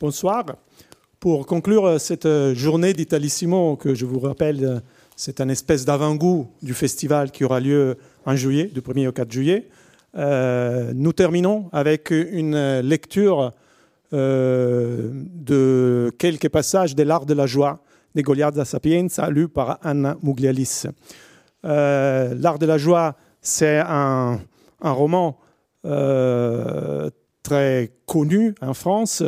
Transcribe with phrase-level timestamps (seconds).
[0.00, 0.44] Bonsoir.
[1.18, 4.80] Pour conclure cette journée d'Italissimo, que je vous rappelle,
[5.16, 9.32] c'est un espèce d'avant-goût du festival qui aura lieu en juillet, du 1er au 4
[9.32, 9.68] juillet,
[10.16, 13.52] euh, nous terminons avec une lecture
[14.12, 17.80] euh, de quelques passages de l'art de la joie
[18.14, 20.84] de Goliarda Sapienza, lu par Anna Muglialis.
[21.64, 24.38] Euh, l'art de la joie, c'est un,
[24.80, 25.40] roman
[27.42, 29.24] très connu en France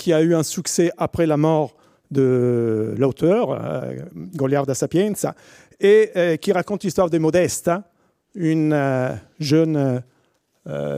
[0.00, 1.76] qui a eu un succès après la mort
[2.10, 3.96] de l'auteur, euh,
[4.34, 5.34] Goliarda Sapienza,
[5.78, 7.92] et euh, qui raconte l'histoire de Modesta,
[8.34, 10.02] une euh, jeune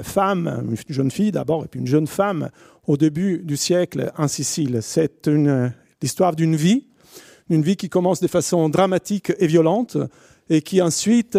[0.02, 2.50] femme, une jeune fille d'abord, et puis une jeune femme
[2.86, 4.80] au début du siècle en Sicile.
[4.82, 5.26] C'est
[6.02, 6.88] l'histoire d'une vie,
[7.48, 9.96] une vie qui commence de façon dramatique et violente,
[10.50, 11.38] et qui ensuite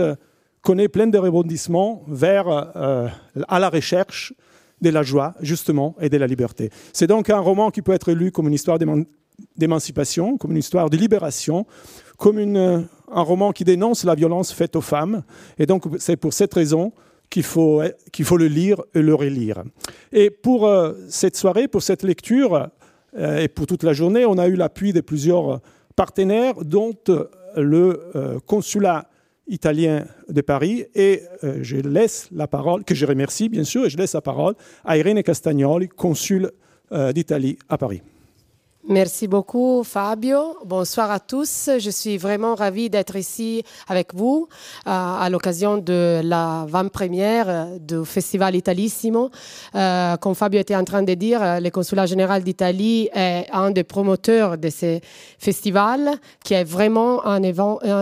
[0.61, 4.33] connaît plein de rebondissements vers à la recherche
[4.83, 6.69] de la joie, justement, et de la liberté.
[6.91, 8.77] C'est donc un roman qui peut être lu comme une histoire
[9.57, 11.66] d'émancipation, comme une histoire de libération,
[12.17, 15.23] comme une, un roman qui dénonce la violence faite aux femmes.
[15.58, 16.91] Et donc, c'est pour cette raison
[17.30, 17.81] qu'il faut,
[18.23, 19.63] faut le lire et le relire.
[20.11, 22.69] Et pour euh, cette soirée, pour cette lecture,
[23.17, 25.61] euh, et pour toute la journée, on a eu l'appui de plusieurs
[25.95, 29.08] partenaires, dont euh, le consulat
[29.47, 30.86] italien de Paris.
[30.95, 31.22] Et
[31.61, 34.55] je laisse la parole, que je remercie bien sûr, et je laisse la parole
[34.86, 36.52] à Irene Castagnoli, consul
[37.13, 38.02] d'Italie à Paris.
[38.89, 40.58] Merci beaucoup Fabio.
[40.66, 41.70] Bonsoir à tous.
[41.80, 44.50] Je suis vraiment ravie d'être ici avec vous
[44.86, 49.31] euh, à l'occasion de la avant-première du Festival Italissimo.
[49.73, 53.86] Euh, comme Fabio était en train de dire, le Consulat général d'Italie est un des
[53.86, 55.00] promoteurs de ce
[55.39, 57.42] festival qui est vraiment un,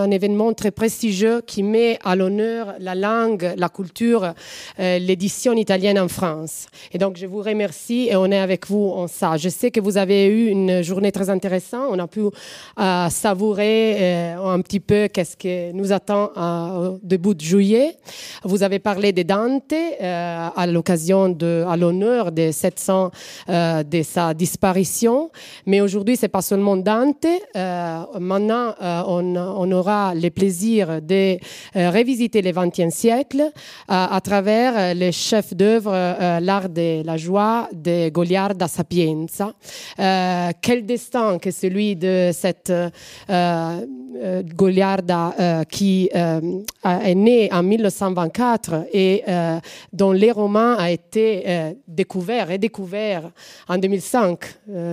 [0.09, 4.33] événement très prestigieux qui met à l'honneur la langue, la culture,
[4.79, 6.65] euh, l'édition italienne en France.
[6.91, 9.37] Et donc je vous remercie et on est avec vous en ça.
[9.37, 11.87] Je sais que vous avez eu une journée très intéressante.
[11.89, 16.99] On a pu euh, savourer euh, un petit peu qu'est-ce qui nous attend euh, au
[17.03, 17.97] début de juillet.
[18.43, 23.11] Vous avez parlé de Dante à l'occasion de, à l'honneur des 700
[23.47, 25.31] de sa disparition.
[25.65, 27.27] Mais aujourd'hui, c'est pas seulement Dante.
[28.19, 28.73] maintenant,
[29.07, 31.37] on, aura le plaisir de
[31.75, 33.51] revisiter le XXe siècle
[33.87, 35.91] à travers les chefs d'œuvre
[36.39, 39.53] L'art de la joie de Goliarda Sapienza,
[40.61, 42.89] quel destin que celui de cette euh,
[43.29, 49.23] euh, Goliarda euh, qui est née en 1924 et
[49.93, 53.31] dont les romans a été découvert et découvert
[53.67, 54.39] en 2005,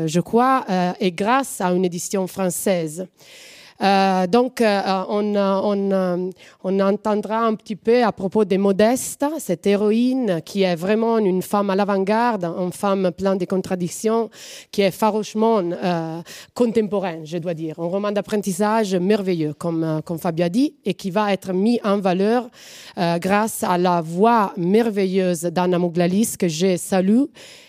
[0.07, 0.65] je crois,
[1.01, 3.07] et grâce à une édition française.
[3.81, 6.31] Euh, donc, euh, on, on, euh,
[6.65, 11.43] on, entendra un petit peu à propos de Modesta, cette héroïne qui est vraiment une
[11.43, 14.31] femme à l'avant-garde, une femme pleine de contradictions,
[14.73, 15.63] qui est farouchement
[16.55, 17.79] contemporaine, je dois dire.
[17.79, 22.49] Un roman d'apprentissage merveilleux, comme, comme Fabio dit, et qui va être mis en valeur
[22.97, 27.25] grâce à la voix merveilleuse d'Anna Mouglalis, que je salue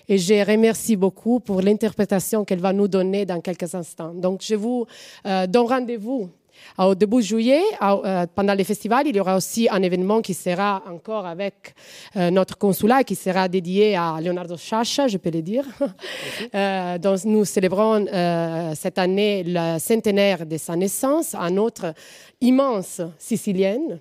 [0.09, 4.13] et je remercie beaucoup pour l'interprétation qu'elle va nous donner dans quelques instants.
[4.13, 4.87] Donc, je vous
[5.27, 6.29] euh, donne rendez-vous
[6.77, 10.83] au début juillet, euh, pendant le festival, il y aura aussi un événement qui sera
[10.89, 11.73] encore avec
[12.15, 15.65] euh, notre consulat, qui sera dédié à Leonardo Sciascia, je peux le dire.
[16.55, 18.05] euh, donc nous célébrons
[18.75, 21.93] cette année le centenaire de sa naissance, un autre
[22.41, 23.99] immense sicilienne.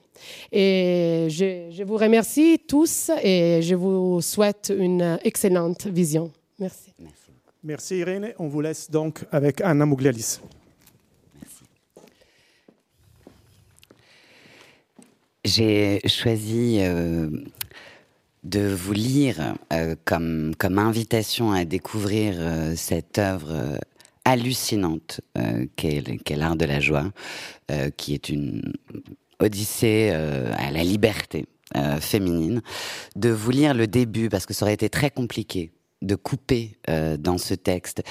[0.53, 6.31] Et je, je vous remercie tous et je vous souhaite une excellente vision.
[6.59, 6.93] Merci.
[6.99, 7.33] Merci,
[7.63, 8.33] Merci Irène.
[8.39, 10.41] On vous laisse donc avec Anna Muglialis.
[15.49, 17.31] J'ai choisi euh,
[18.45, 23.79] de vous lire euh, comme, comme invitation à découvrir euh, cette œuvre
[24.27, 25.23] hallucinante
[25.77, 27.11] qu'est l'art de la joie,
[27.97, 28.75] qui est une
[29.41, 31.47] odyssée à la liberté
[32.01, 32.61] féminine,
[33.17, 35.71] de vous lire le début, parce que ça aurait été très compliqué
[36.03, 36.77] de couper
[37.19, 38.03] dans ce texte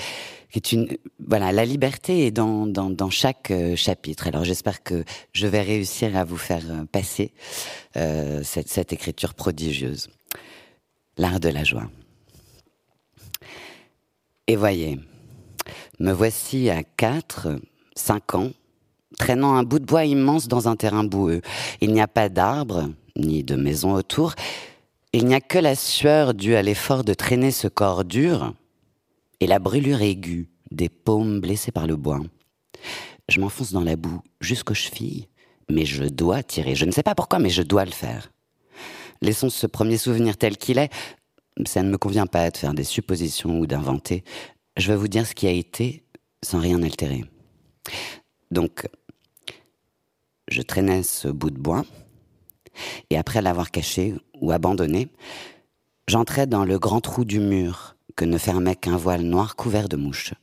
[0.51, 4.27] qui est une voilà la liberté est dans dans, dans chaque euh, chapitre.
[4.27, 5.03] Alors j'espère que
[5.33, 7.31] je vais réussir à vous faire euh, passer
[7.95, 10.09] euh, cette, cette écriture prodigieuse.
[11.17, 11.89] L'art de la joie.
[14.45, 14.99] Et voyez,
[15.99, 17.59] me voici à 4,
[17.95, 18.51] 5 ans,
[19.17, 21.41] traînant un bout de bois immense dans un terrain boueux.
[21.81, 24.35] Il n'y a pas d'arbres, ni de maisons autour.
[25.11, 28.53] Il n'y a que la sueur due à l'effort de traîner ce corps dur,
[29.39, 32.21] et la brûlure aiguë des paumes blessées par le bois.
[33.29, 35.27] Je m'enfonce dans la boue jusqu'aux chevilles,
[35.69, 36.75] mais je dois tirer.
[36.75, 38.31] Je ne sais pas pourquoi, mais je dois le faire.
[39.21, 40.91] Laissons ce premier souvenir tel qu'il est.
[41.65, 44.23] Ça ne me convient pas de faire des suppositions ou d'inventer.
[44.77, 46.03] je vais vous dire ce qui a été
[46.43, 47.25] sans rien altérer.
[48.51, 48.87] Donc,
[50.47, 51.83] je traînais ce bout de bois,
[53.09, 55.09] et après l'avoir caché ou abandonné,
[56.07, 59.95] j'entrais dans le grand trou du mur que ne fermait qu'un voile noir couvert de
[59.95, 60.33] mouches.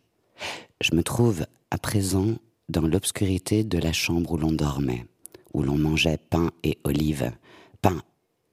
[0.81, 2.37] Je me trouve à présent
[2.69, 5.05] dans l'obscurité de la chambre où l'on dormait,
[5.53, 7.33] où l'on mangeait pain et olives,
[7.83, 8.01] pain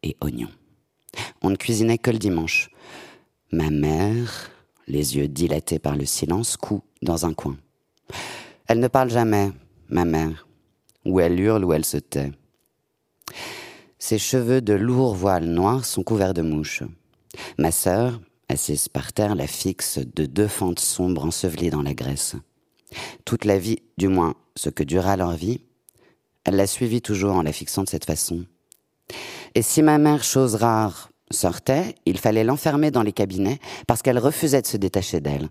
[0.01, 0.51] et oignons.
[1.43, 2.71] On ne cuisinait que le dimanche.
[3.51, 4.49] Ma mère,
[4.87, 7.57] les yeux dilatés par le silence, coud dans un coin.
[8.67, 9.51] Elle ne parle jamais,
[9.87, 10.47] ma mère,
[11.05, 12.31] ou elle hurle ou elle se tait.
[13.99, 16.83] Ses cheveux de lourds voiles noirs sont couverts de mouches.
[17.59, 18.19] Ma sœur,
[18.51, 22.35] assise par terre, la fixe de deux fentes sombres ensevelies dans la graisse.
[23.25, 25.61] Toute la vie, du moins ce que dura leur vie,
[26.43, 28.45] elle l'a suivie toujours en la fixant de cette façon.
[29.55, 34.19] Et si ma mère, chose rare, sortait, il fallait l'enfermer dans les cabinets parce qu'elle
[34.19, 35.49] refusait de se détacher d'elle.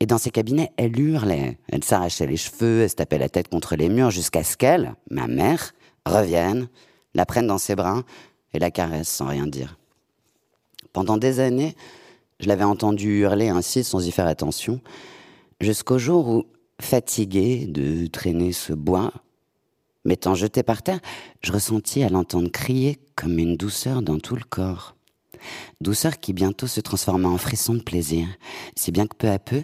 [0.00, 3.48] Et dans ces cabinets, elle hurlait, elle s'arrachait les cheveux, elle se tapait la tête
[3.48, 5.72] contre les murs jusqu'à ce qu'elle, ma mère,
[6.06, 6.68] revienne,
[7.14, 8.02] la prenne dans ses bras
[8.52, 9.78] et la caresse sans rien dire.
[10.92, 11.74] Pendant des années,
[12.42, 14.80] je l'avais entendu hurler ainsi sans y faire attention,
[15.60, 16.44] jusqu'au jour où,
[16.80, 19.12] fatigué de traîner ce bois,
[20.04, 20.98] m'étant jeté par terre,
[21.40, 24.96] je ressentis à l'entendre crier comme une douceur dans tout le corps.
[25.80, 28.26] Douceur qui bientôt se transforma en frisson de plaisir,
[28.74, 29.62] si bien que peu à peu,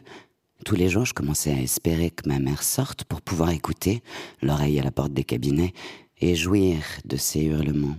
[0.64, 4.02] tous les jours, je commençais à espérer que ma mère sorte pour pouvoir écouter,
[4.40, 5.72] l'oreille à la porte des cabinets,
[6.20, 7.96] et jouir de ses hurlements.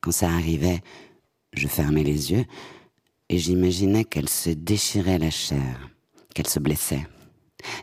[0.00, 0.80] Quand ça arrivait,
[1.52, 2.44] je fermais les yeux
[3.28, 5.90] et j'imaginais qu'elle se déchirait la chair,
[6.34, 7.06] qu'elle se blessait.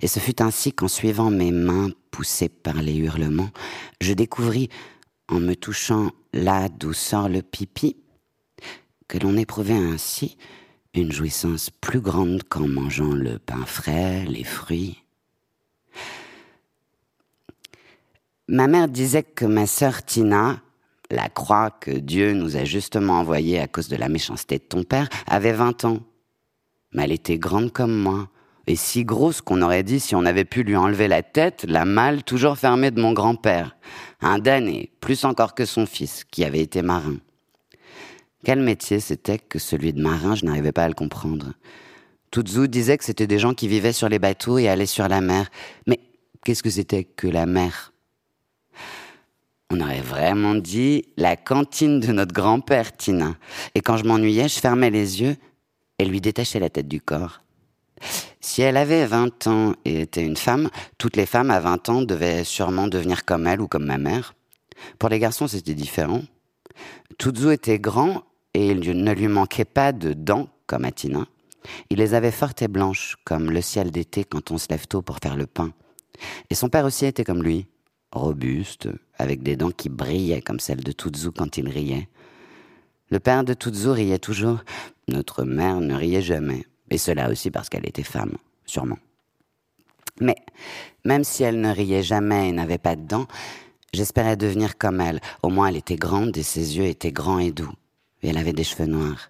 [0.01, 3.51] Et ce fut ainsi qu'en suivant mes mains poussées par les hurlements,
[4.01, 4.69] je découvris,
[5.27, 7.97] en me touchant là d'où sort le pipi,
[9.07, 10.37] que l'on éprouvait ainsi
[10.93, 15.03] une jouissance plus grande qu'en mangeant le pain frais, les fruits.
[18.47, 20.61] Ma mère disait que ma sœur Tina,
[21.11, 24.83] la croix que Dieu nous a justement envoyée à cause de la méchanceté de ton
[24.83, 25.99] père, avait 20 ans.
[26.93, 28.29] Mais elle était grande comme moi,
[28.67, 31.85] et si grosse qu'on aurait dit si on avait pu lui enlever la tête, la
[31.85, 33.75] malle toujours fermée de mon grand-père,
[34.21, 37.17] un damné, plus encore que son fils, qui avait été marin.
[38.43, 41.53] Quel métier c'était que celui de marin, je n'arrivais pas à le comprendre.
[42.31, 45.21] Tutsu disait que c'était des gens qui vivaient sur les bateaux et allaient sur la
[45.21, 45.49] mer.
[45.87, 45.99] Mais
[46.43, 47.93] qu'est-ce que c'était que la mer?
[49.71, 53.35] On aurait vraiment dit la cantine de notre grand-père, Tina.
[53.73, 55.35] Et quand je m'ennuyais, je fermais les yeux
[55.97, 57.41] et lui détachais la tête du corps.
[58.39, 62.01] Si elle avait 20 ans et était une femme, toutes les femmes à 20 ans
[62.01, 64.35] devaient sûrement devenir comme elle ou comme ma mère.
[64.99, 66.21] Pour les garçons, c'était différent.
[67.17, 68.23] Tuzu était grand
[68.53, 71.25] et il ne lui manquait pas de dents comme à Tina.
[71.89, 75.01] Il les avait fortes et blanches, comme le ciel d'été quand on se lève tôt
[75.01, 75.71] pour faire le pain.
[76.49, 77.67] Et son père aussi était comme lui,
[78.11, 82.07] robuste, avec des dents qui brillaient comme celles de Tuzu quand il riait.
[83.09, 84.63] Le père de Tuzu riait toujours,
[85.07, 86.65] notre mère ne riait jamais.
[86.89, 88.99] Et cela aussi parce qu'elle était femme, sûrement.
[90.21, 90.35] Mais
[91.03, 93.27] même si elle ne riait jamais et n'avait pas de dents,
[93.93, 95.19] j'espérais devenir comme elle.
[95.43, 97.73] Au moins elle était grande et ses yeux étaient grands et doux.
[98.21, 99.29] Et elle avait des cheveux noirs.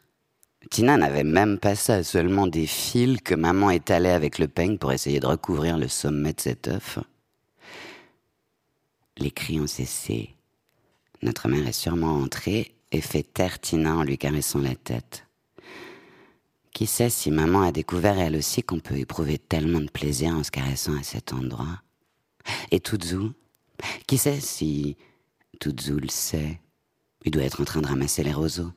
[0.71, 4.91] Tina n'avait même pas ça, seulement des fils que maman étalait avec le peigne pour
[4.91, 6.99] essayer de recouvrir le sommet de cet œuf.
[9.17, 10.35] Les cris ont cessé.
[11.21, 15.25] Notre mère est sûrement entrée et fait taire Tina en lui caressant la tête.
[16.73, 20.43] Qui sait si maman a découvert elle aussi qu'on peut éprouver tellement de plaisir en
[20.43, 21.81] se caressant à cet endroit?
[22.71, 23.31] Et Tuzu?
[24.07, 24.97] Qui sait si
[25.61, 26.59] Tuzu le sait?
[27.23, 28.73] Il doit être en train de ramasser les roseaux.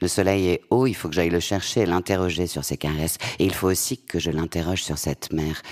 [0.00, 3.18] Le soleil est haut, il faut que j'aille le chercher et l'interroger sur ses caresses.
[3.38, 5.62] Et il faut aussi que je l'interroge sur cette mère.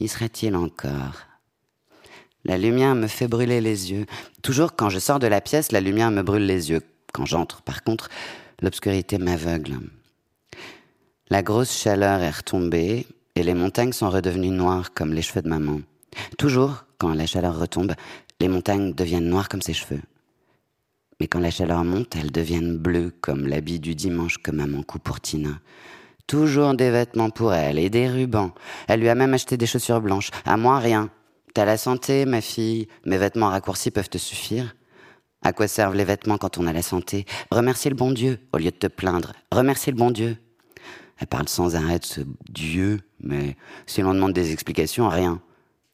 [0.00, 1.29] Y serait-il encore?
[2.44, 4.06] La lumière me fait brûler les yeux.
[4.42, 6.80] Toujours quand je sors de la pièce, la lumière me brûle les yeux.
[7.12, 8.08] Quand j'entre, par contre,
[8.62, 9.78] l'obscurité m'aveugle.
[11.28, 13.06] La grosse chaleur est retombée
[13.36, 15.80] et les montagnes sont redevenues noires comme les cheveux de maman.
[16.38, 17.94] Toujours, quand la chaleur retombe,
[18.40, 20.00] les montagnes deviennent noires comme ses cheveux.
[21.20, 25.02] Mais quand la chaleur monte, elles deviennent bleues comme l'habit du dimanche que maman coupe
[25.02, 25.60] pour Tina.
[26.26, 28.52] Toujours des vêtements pour elle et des rubans.
[28.88, 30.30] Elle lui a même acheté des chaussures blanches.
[30.46, 31.10] À moi, rien.
[31.54, 32.88] T'as la santé, ma fille.
[33.04, 34.76] Mes vêtements raccourcis peuvent te suffire.
[35.42, 37.24] À quoi servent les vêtements quand on a la santé?
[37.50, 39.32] Remercie le bon Dieu au lieu de te plaindre.
[39.50, 40.36] Remercie le bon Dieu.
[41.18, 45.42] Elle parle sans arrêt de ce Dieu, mais si l'on demande des explications, rien.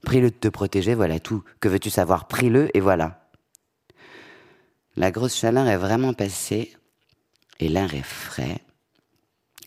[0.03, 1.43] Prie-le de te protéger, voilà tout.
[1.61, 2.29] Que veux-tu savoir?
[2.29, 3.29] Prie-le et voilà.
[4.97, 6.77] La grosse chaleur est vraiment passée
[7.61, 8.61] et l'air est frais.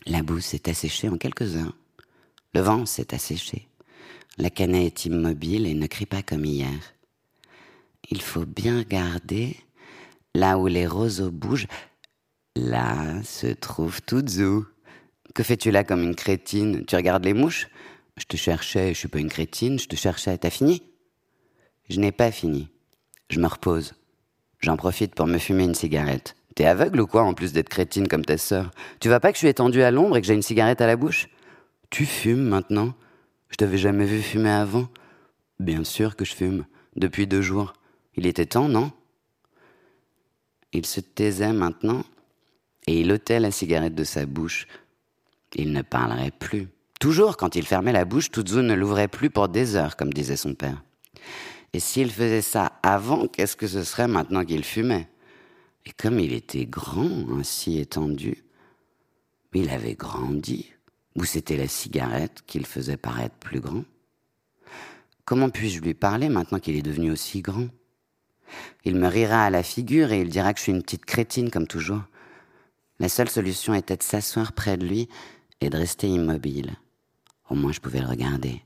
[0.06, 1.76] La boue s'est asséchée en quelques heures.
[2.54, 3.69] Le vent s'est asséché.
[4.40, 6.94] La canaille est immobile et ne crie pas comme hier.
[8.10, 9.54] Il faut bien regarder
[10.34, 11.66] là où les roseaux bougent.
[12.56, 14.62] Là se trouve Tuzu.
[15.34, 16.86] Que fais-tu là comme une crétine?
[16.86, 17.68] Tu regardes les mouches?
[18.16, 20.82] Je te cherchais, je suis pas une crétine, je te cherchais, t'as fini?
[21.90, 22.70] Je n'ai pas fini.
[23.28, 23.92] Je me repose.
[24.60, 26.34] J'en profite pour me fumer une cigarette.
[26.54, 28.70] T'es aveugle ou quoi en plus d'être crétine comme ta sœur?
[29.00, 30.86] Tu vois pas que je suis étendue à l'ombre et que j'ai une cigarette à
[30.86, 31.28] la bouche?
[31.90, 32.94] Tu fumes maintenant?
[33.50, 34.88] Je t'avais jamais vu fumer avant
[35.60, 36.64] Bien sûr que je fume,
[36.96, 37.74] depuis deux jours.
[38.16, 38.92] Il était temps, non?
[40.72, 42.02] Il se taisait maintenant
[42.86, 44.66] et il ôtait la cigarette de sa bouche.
[45.54, 46.68] Il ne parlerait plus.
[46.98, 50.36] Toujours quand il fermait la bouche, Tuzu ne l'ouvrait plus pour des heures, comme disait
[50.36, 50.82] son père.
[51.72, 55.08] Et s'il faisait ça avant, qu'est-ce que ce serait maintenant qu'il fumait?
[55.84, 58.44] Et comme il était grand, ainsi étendu,
[59.52, 60.72] il avait grandi.
[61.16, 63.84] Ou c'était la cigarette qui le faisait paraître plus grand?
[65.24, 67.68] Comment puis-je lui parler maintenant qu'il est devenu aussi grand?
[68.84, 71.50] Il me rira à la figure et il dira que je suis une petite crétine
[71.50, 72.02] comme toujours.
[72.98, 75.08] La seule solution était de s'asseoir près de lui
[75.60, 76.76] et de rester immobile.
[77.48, 78.62] Au moins je pouvais le regarder.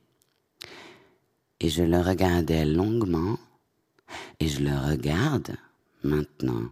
[1.60, 3.38] Et je le regardais longuement,
[4.40, 5.56] et je le regarde
[6.02, 6.70] maintenant.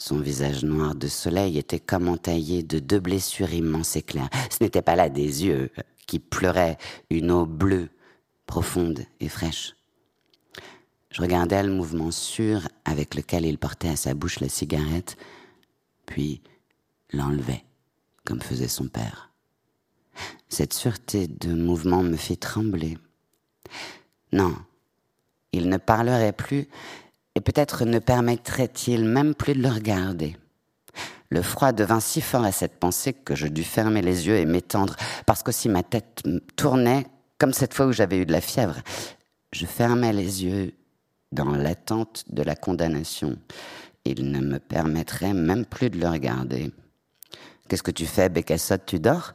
[0.00, 4.30] Son visage noir de soleil était comme entaillé de deux blessures immenses et claires.
[4.48, 5.70] Ce n'était pas là des yeux
[6.06, 6.78] qui pleuraient
[7.10, 7.90] une eau bleue,
[8.46, 9.76] profonde et fraîche.
[11.10, 15.18] Je regardais le mouvement sûr avec lequel il portait à sa bouche la cigarette,
[16.06, 16.40] puis
[17.12, 17.64] l'enlevait,
[18.24, 19.30] comme faisait son père.
[20.48, 22.96] Cette sûreté de mouvement me fit trembler.
[24.32, 24.56] Non,
[25.52, 26.68] il ne parlerait plus,
[27.34, 30.36] et peut-être ne permettrait-il même plus de le regarder.
[31.30, 34.46] Le froid devint si fort à cette pensée que je dus fermer les yeux et
[34.46, 34.96] m'étendre,
[35.26, 36.22] parce qu'aussi ma tête
[36.56, 37.06] tournait,
[37.38, 38.80] comme cette fois où j'avais eu de la fièvre.
[39.52, 40.72] Je fermais les yeux
[41.30, 43.36] dans l'attente de la condamnation.
[44.04, 46.72] Il ne me permettrait même plus de le regarder.
[47.68, 49.34] Qu'est-ce que tu fais, Bécassot Tu dors?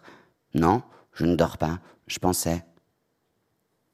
[0.53, 0.83] Non,
[1.13, 1.79] je ne dors pas.
[2.07, 2.63] Je pensais.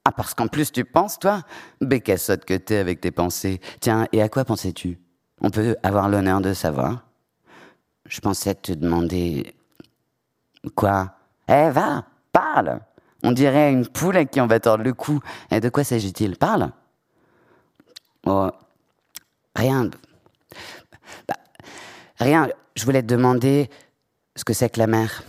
[0.04, 1.44] Ah, parce qu'en plus tu penses, toi?
[1.80, 3.62] Bécassotte que t'es avec tes pensées.
[3.80, 5.00] Tiens, et à quoi pensais-tu?
[5.42, 7.06] On peut avoir l'honneur de savoir.
[8.08, 9.56] Je pensais te demander...
[10.76, 11.16] Quoi?
[11.48, 12.82] Eh, va, parle
[13.24, 15.20] On dirait une poule à qui on va tordre le cou.
[15.50, 16.38] Et de quoi s'agit-il?
[16.38, 16.72] Parle
[18.26, 18.52] Oh,
[19.56, 19.90] rien.
[21.28, 21.36] Bah,
[22.18, 22.50] rien.
[22.76, 23.70] Je voulais te demander
[24.36, 25.24] ce que c'est que la mer.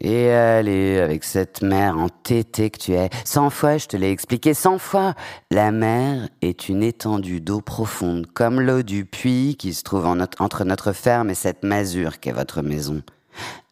[0.00, 4.54] Et allez, avec cette mer entêtée que tu es, cent fois je te l'ai expliqué,
[4.54, 5.14] cent fois,
[5.50, 10.64] la mer est une étendue d'eau profonde, comme l'eau du puits qui se trouve entre
[10.64, 13.02] notre ferme et cette masure qu'est votre maison.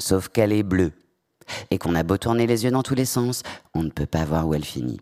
[0.00, 0.92] Sauf qu'elle est bleue,
[1.71, 3.42] et qu'on a beau tourner les yeux dans tous les sens,
[3.75, 5.00] on ne peut pas voir où elle finit.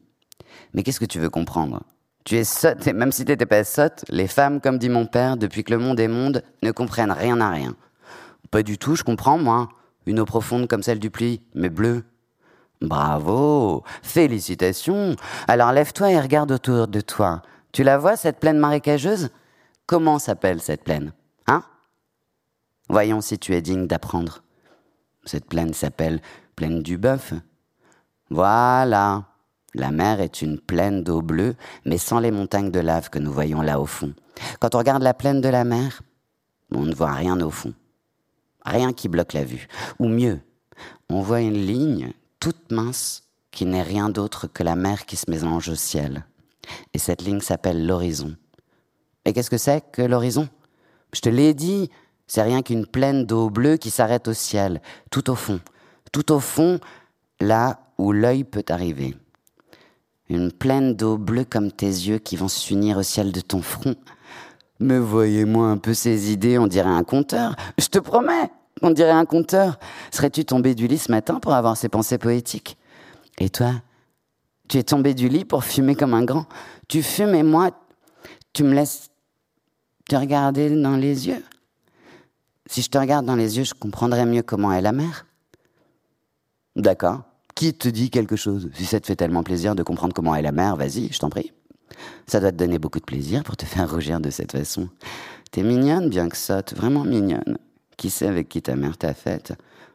[0.74, 1.82] Mais qu'est-ce que tu veux comprendre?
[2.24, 5.36] Tu es sotte, et même si t'étais pas sotte, les femmes, comme dit mon père,
[5.36, 7.74] depuis que le monde est monde, ne comprennent rien à rien.
[8.50, 9.68] Pas du tout, je comprends, moi.
[10.06, 12.04] Une eau profonde comme celle du puits, mais bleue.
[12.80, 15.16] Bravo, félicitations.
[15.48, 17.42] Alors lève-toi et regarde autour de toi.
[17.72, 19.30] Tu la vois, cette plaine marécageuse?
[19.86, 21.12] Comment s'appelle cette plaine?
[21.46, 21.62] Hein?
[22.88, 24.42] Voyons si tu es digne d'apprendre.
[25.24, 26.20] Cette plaine s'appelle
[26.56, 27.32] plaine du bœuf.
[28.30, 29.24] Voilà.
[29.74, 33.32] La mer est une plaine d'eau bleue, mais sans les montagnes de lave que nous
[33.32, 34.14] voyons là au fond.
[34.60, 36.02] Quand on regarde la plaine de la mer,
[36.70, 37.74] on ne voit rien au fond
[38.64, 39.68] rien qui bloque la vue.
[39.98, 40.40] Ou mieux,
[41.08, 45.30] on voit une ligne toute mince qui n'est rien d'autre que la mer qui se
[45.30, 46.24] mélange au ciel.
[46.92, 48.34] Et cette ligne s'appelle l'horizon.
[49.24, 50.48] Et qu'est-ce que c'est que l'horizon?
[51.12, 51.90] Je te l'ai dit,
[52.26, 54.80] c'est rien qu'une plaine d'eau bleue qui s'arrête au ciel,
[55.10, 55.60] tout au fond.
[56.12, 56.80] Tout au fond,
[57.40, 59.16] là où l'œil peut arriver.
[60.28, 63.94] Une plaine d'eau bleue comme tes yeux qui vont s'unir au ciel de ton front
[64.80, 67.54] mais voyez-moi un peu ces idées, on dirait un conteur.
[67.78, 68.50] Je te promets,
[68.82, 69.78] on dirait un conteur.
[70.10, 72.76] Serais-tu tombé du lit ce matin pour avoir ces pensées poétiques?
[73.38, 73.72] Et toi
[74.68, 76.46] Tu es tombé du lit pour fumer comme un grand
[76.88, 77.70] Tu fumes et moi,
[78.52, 79.10] tu me laisses
[80.08, 81.42] te regarder dans les yeux
[82.66, 85.26] Si je te regarde dans les yeux, je comprendrai mieux comment est la mer.
[86.76, 87.22] D'accord.
[87.54, 88.68] Qui te dit quelque chose?
[88.74, 91.30] Si ça te fait tellement plaisir de comprendre comment est la mer, vas-y, je t'en
[91.30, 91.52] prie.
[92.26, 94.88] Ça doit te donner beaucoup de plaisir pour te faire rougir de cette façon.
[95.52, 97.58] T'es mignonne, bien que sotte, vraiment mignonne.
[97.96, 99.52] Qui sait avec qui ta mère t'a faite?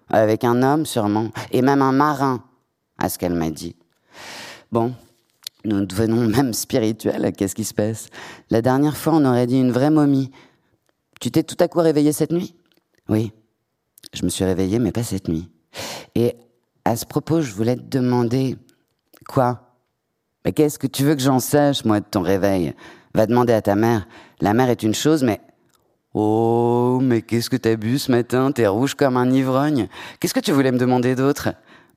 [0.10, 1.30] Avec un homme, sûrement.
[1.52, 2.44] Et même un marin,
[2.98, 3.76] à ce qu'elle m'a dit.
[4.72, 4.94] Bon,
[5.66, 7.32] nous devenons même spirituels.
[7.34, 8.08] Qu'est-ce qui se passe?
[8.50, 10.32] La dernière fois, on aurait dit une vraie momie.
[11.20, 12.56] Tu t'es tout à coup réveillé cette nuit?
[13.10, 13.32] Oui.
[14.14, 15.50] Je me suis réveillé, mais pas cette nuit.
[16.16, 16.36] Et
[16.86, 18.58] à ce propos, je voulais te demander
[19.28, 19.76] quoi?
[20.46, 22.74] Mais qu'est-ce que tu veux que j'en sache, moi, de ton réveil?
[23.14, 24.08] Va demander à ta mère.
[24.40, 25.42] La mère est une chose, mais
[26.22, 28.52] Oh, mais qu'est-ce que t'as bu ce matin?
[28.52, 29.88] T'es rouge comme un ivrogne.
[30.20, 31.54] Qu'est-ce que tu voulais me demander d'autre?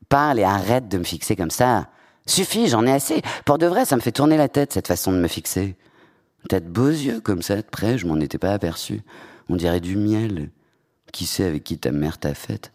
[0.09, 1.88] Parle et arrête de me fixer comme ça.
[2.25, 3.21] Suffit, j'en ai assez.
[3.45, 5.75] Pour de vrai, ça me fait tourner la tête, cette façon de me fixer.
[6.49, 9.00] T'as de beaux yeux comme ça, de près, je m'en étais pas aperçu.
[9.49, 10.50] On dirait du miel.
[11.12, 12.71] Qui sait avec qui ta mère t'a faite?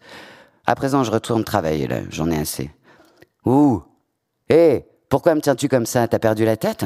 [0.66, 2.70] À présent, je retourne travailler, là, j'en ai assez.
[3.46, 3.82] Ouh
[4.50, 6.08] Hé Pourquoi me tiens-tu comme ça?
[6.08, 6.84] T'as perdu la tête?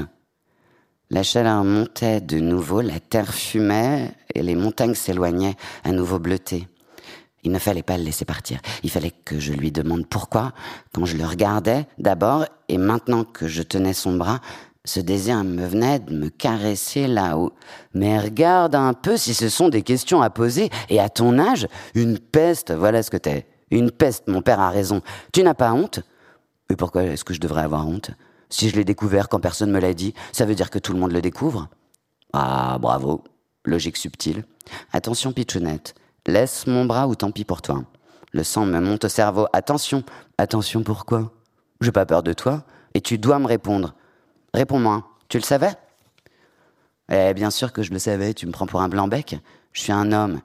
[1.12, 6.66] La chaleur montait de nouveau, la terre fumait et les montagnes s'éloignaient, à nouveau bleutées.
[7.42, 8.60] Il ne fallait pas le laisser partir.
[8.82, 10.52] Il fallait que je lui demande pourquoi,
[10.94, 14.40] quand je le regardais d'abord, et maintenant que je tenais son bras,
[14.86, 17.52] ce désir me venait de me caresser là-haut.
[17.92, 20.70] Mais regarde un peu si ce sont des questions à poser.
[20.88, 23.46] Et à ton âge, une peste, voilà ce que t'es.
[23.70, 25.02] Une peste, mon père a raison.
[25.30, 26.00] Tu n'as pas honte?
[26.70, 28.12] Mais pourquoi est-ce que je devrais avoir honte?
[28.52, 30.98] Si je l'ai découvert quand personne me l'a dit, ça veut dire que tout le
[30.98, 31.68] monde le découvre?
[32.32, 33.24] Ah, bravo.
[33.64, 34.44] Logique subtile.
[34.92, 35.94] Attention, Pichounette.
[36.26, 37.82] Laisse mon bras ou tant pis pour toi.
[38.32, 39.46] Le sang me monte au cerveau.
[39.52, 40.04] Attention.
[40.38, 41.32] Attention, pourquoi?
[41.80, 42.62] J'ai pas peur de toi.
[42.94, 43.94] Et tu dois me répondre.
[44.52, 45.04] Réponds-moi.
[45.28, 45.74] Tu le savais?
[47.10, 48.34] Eh, bien sûr que je le savais.
[48.34, 49.36] Tu me prends pour un blanc-bec.
[49.72, 50.40] Je suis un homme.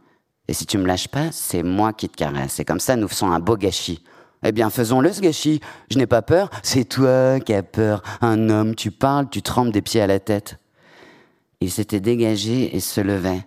[0.48, 2.60] Et si tu me lâches pas, c'est moi qui te caresse.
[2.60, 4.04] Et comme ça, nous faisons un beau gâchis.
[4.44, 5.62] Eh bien, faisons-le, ce gâchis.
[5.90, 6.50] Je n'ai pas peur.
[6.64, 8.04] C'est toi qui as peur.
[8.22, 10.58] Un homme, tu parles, tu trembles des pieds à la tête.
[11.60, 13.46] Il s'était dégagé et se levait.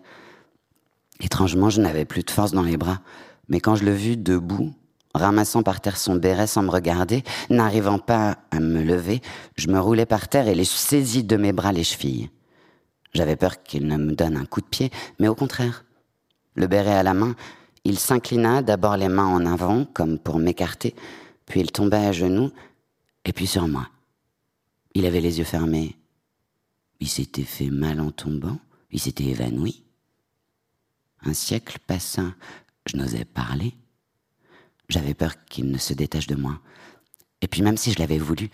[1.20, 3.00] Étrangement, je n'avais plus de force dans les bras.
[3.48, 4.72] Mais quand je le vis debout,
[5.14, 9.20] ramassant par terre son béret sans me regarder, n'arrivant pas à me lever,
[9.56, 12.30] je me roulais par terre et les saisis de mes bras les chevilles.
[13.12, 15.84] J'avais peur qu'il ne me donne un coup de pied, mais au contraire.
[16.54, 17.34] Le béret à la main,
[17.84, 20.94] il s'inclina d'abord les mains en avant, comme pour m'écarter,
[21.46, 22.50] puis il tomba à genoux,
[23.24, 23.88] et puis sur moi.
[24.94, 25.96] Il avait les yeux fermés.
[27.00, 28.58] Il s'était fait mal en tombant,
[28.90, 29.84] il s'était évanoui.
[31.22, 32.34] Un siècle passa,
[32.86, 33.74] je n'osais parler.
[34.88, 36.60] J'avais peur qu'il ne se détache de moi.
[37.40, 38.50] Et puis même si je l'avais voulu,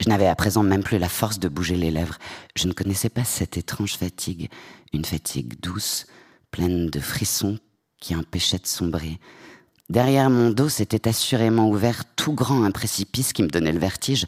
[0.00, 2.18] je n'avais à présent même plus la force de bouger les lèvres.
[2.56, 4.50] Je ne connaissais pas cette étrange fatigue,
[4.92, 6.06] une fatigue douce,
[6.50, 7.58] pleine de frissons
[8.00, 9.18] qui empêchait de sombrer.
[9.88, 14.26] Derrière mon dos s'était assurément ouvert tout grand un précipice qui me donnait le vertige,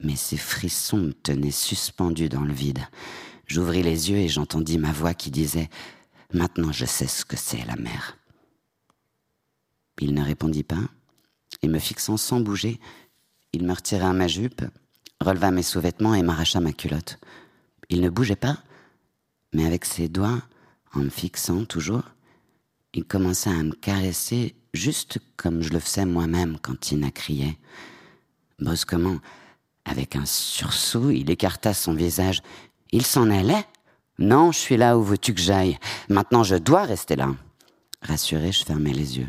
[0.00, 2.80] mais ces frissons me tenaient suspendu dans le vide.
[3.46, 5.70] J'ouvris les yeux et j'entendis ma voix qui disait
[6.32, 8.18] Maintenant je sais ce que c'est la mer.
[10.00, 10.82] Il ne répondit pas,
[11.62, 12.80] et me fixant sans bouger,
[13.52, 14.62] il me retira ma jupe,
[15.20, 17.18] releva mes sous-vêtements et m'arracha ma culotte.
[17.88, 18.58] Il ne bougeait pas,
[19.54, 20.42] mais avec ses doigts,
[20.92, 22.02] en me fixant toujours,
[22.94, 27.58] il commença à me caresser juste comme je le faisais moi-même quand Tina criait.
[28.58, 29.18] Brusquement,
[29.84, 32.42] avec un sursaut, il écarta son visage.
[32.92, 33.64] Il s'en allait?
[34.18, 35.78] Non, je suis là où veux-tu que j'aille?
[36.08, 37.34] Maintenant, je dois rester là.
[38.02, 39.28] Rassuré, je fermai les yeux.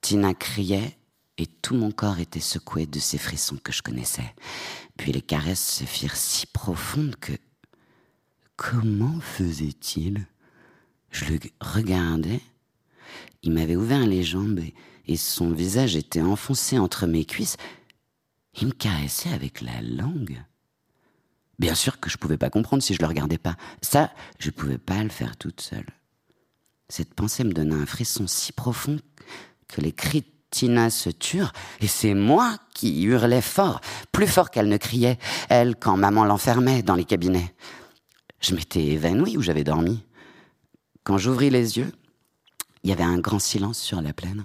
[0.00, 0.96] Tina criait
[1.38, 4.34] et tout mon corps était secoué de ces frissons que je connaissais.
[4.96, 7.32] Puis les caresses se firent si profondes que...
[8.56, 10.26] Comment faisait-il
[11.16, 12.40] Je le regardais
[13.46, 14.60] il m'avait ouvert les jambes
[15.06, 17.56] et, son visage était enfoncé entre mes cuisses.
[18.60, 20.42] Il me caressait avec la langue.
[21.60, 23.54] Bien sûr que je pouvais pas comprendre si je le regardais pas.
[23.82, 25.86] Ça, je pouvais pas le faire toute seule.
[26.88, 28.98] Cette pensée me donna un frisson si profond
[29.68, 34.78] que les cris se turent, et c'est moi qui hurlais fort, plus fort qu'elle ne
[34.78, 35.18] criait,
[35.50, 37.54] elle, quand maman l'enfermait dans les cabinets.
[38.40, 40.05] Je m'étais évanouie où j'avais dormi.
[41.06, 41.92] Quand j'ouvris les yeux,
[42.82, 44.44] il y avait un grand silence sur la plaine.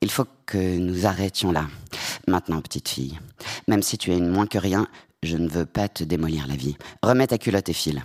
[0.00, 1.66] Il faut que nous arrêtions là.
[2.28, 3.18] Maintenant, petite fille.
[3.66, 4.86] Même si tu es une moins que rien,
[5.24, 6.76] je ne veux pas te démolir la vie.
[7.02, 8.04] Remets ta culotte et file.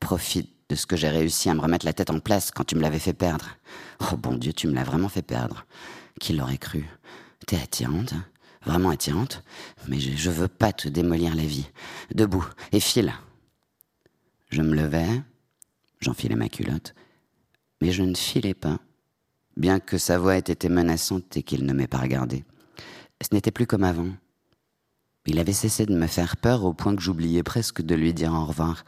[0.00, 2.74] Profite de ce que j'ai réussi à me remettre la tête en place quand tu
[2.74, 3.46] me l'avais fait perdre.
[4.00, 5.64] Oh bon Dieu, tu me l'as vraiment fait perdre.
[6.18, 6.84] Qui l'aurait cru?
[7.46, 8.14] T'es attirante,
[8.66, 9.44] vraiment attirante,
[9.86, 11.70] mais je, veux pas te démolir la vie.
[12.12, 13.14] Debout et file.
[14.50, 15.22] Je me levais,
[16.02, 16.94] j'enfilais ma culotte,
[17.80, 18.78] mais je ne filais pas,
[19.56, 22.44] bien que sa voix ait été menaçante et qu'il ne m'ait pas regardé.
[23.22, 24.10] Ce n'était plus comme avant.
[25.26, 28.32] Il avait cessé de me faire peur au point que j'oubliais presque de lui dire
[28.32, 28.84] au revoir.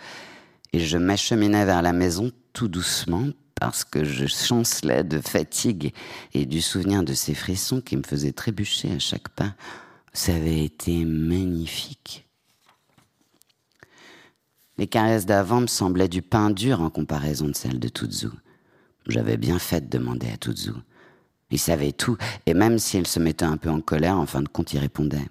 [0.73, 5.93] Et je m'acheminais vers la maison tout doucement parce que je chancelais de fatigue
[6.33, 9.55] et du souvenir de ces frissons qui me faisaient trébucher à chaque pas.
[10.13, 12.24] Ça avait été magnifique.
[14.77, 18.29] Les caresses d'avant me semblaient du pain dur en comparaison de celles de Tuzu.
[19.07, 20.73] J'avais bien fait de demander à Tuzu.
[21.51, 24.49] Il savait tout, et même s'il se mettait un peu en colère, en fin de
[24.49, 25.29] compte, il répondait.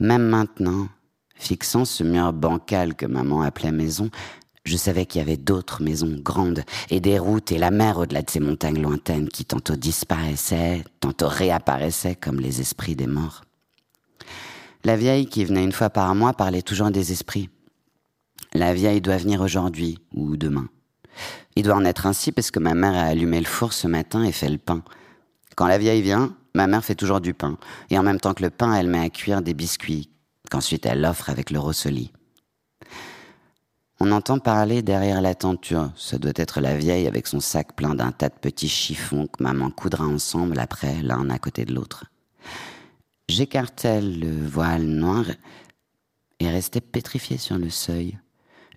[0.00, 0.88] Même maintenant,
[1.36, 4.10] fixant ce mur bancal que maman appelait maison,
[4.64, 8.22] je savais qu'il y avait d'autres maisons grandes et des routes et la mer au-delà
[8.22, 13.42] de ces montagnes lointaines qui tantôt disparaissaient, tantôt réapparaissaient comme les esprits des morts.
[14.82, 17.50] La vieille qui venait une fois par mois parlait toujours des esprits.
[18.54, 20.68] La vieille doit venir aujourd'hui ou demain.
[21.56, 24.22] Il doit en être ainsi parce que ma mère a allumé le four ce matin
[24.22, 24.82] et fait le pain.
[25.56, 27.58] Quand la vieille vient, ma mère fait toujours du pain.
[27.90, 30.10] Et en même temps que le pain, elle met à cuire des biscuits,
[30.50, 32.12] qu'ensuite elle offre avec le rossoli.
[34.00, 35.92] On entend parler derrière la tenture.
[35.96, 39.42] Ça doit être la vieille avec son sac plein d'un tas de petits chiffons que
[39.42, 42.04] maman coudra ensemble après, l'un à côté de l'autre.
[43.28, 45.24] J'écartais le voile noir
[46.40, 48.18] et restais pétrifié sur le seuil,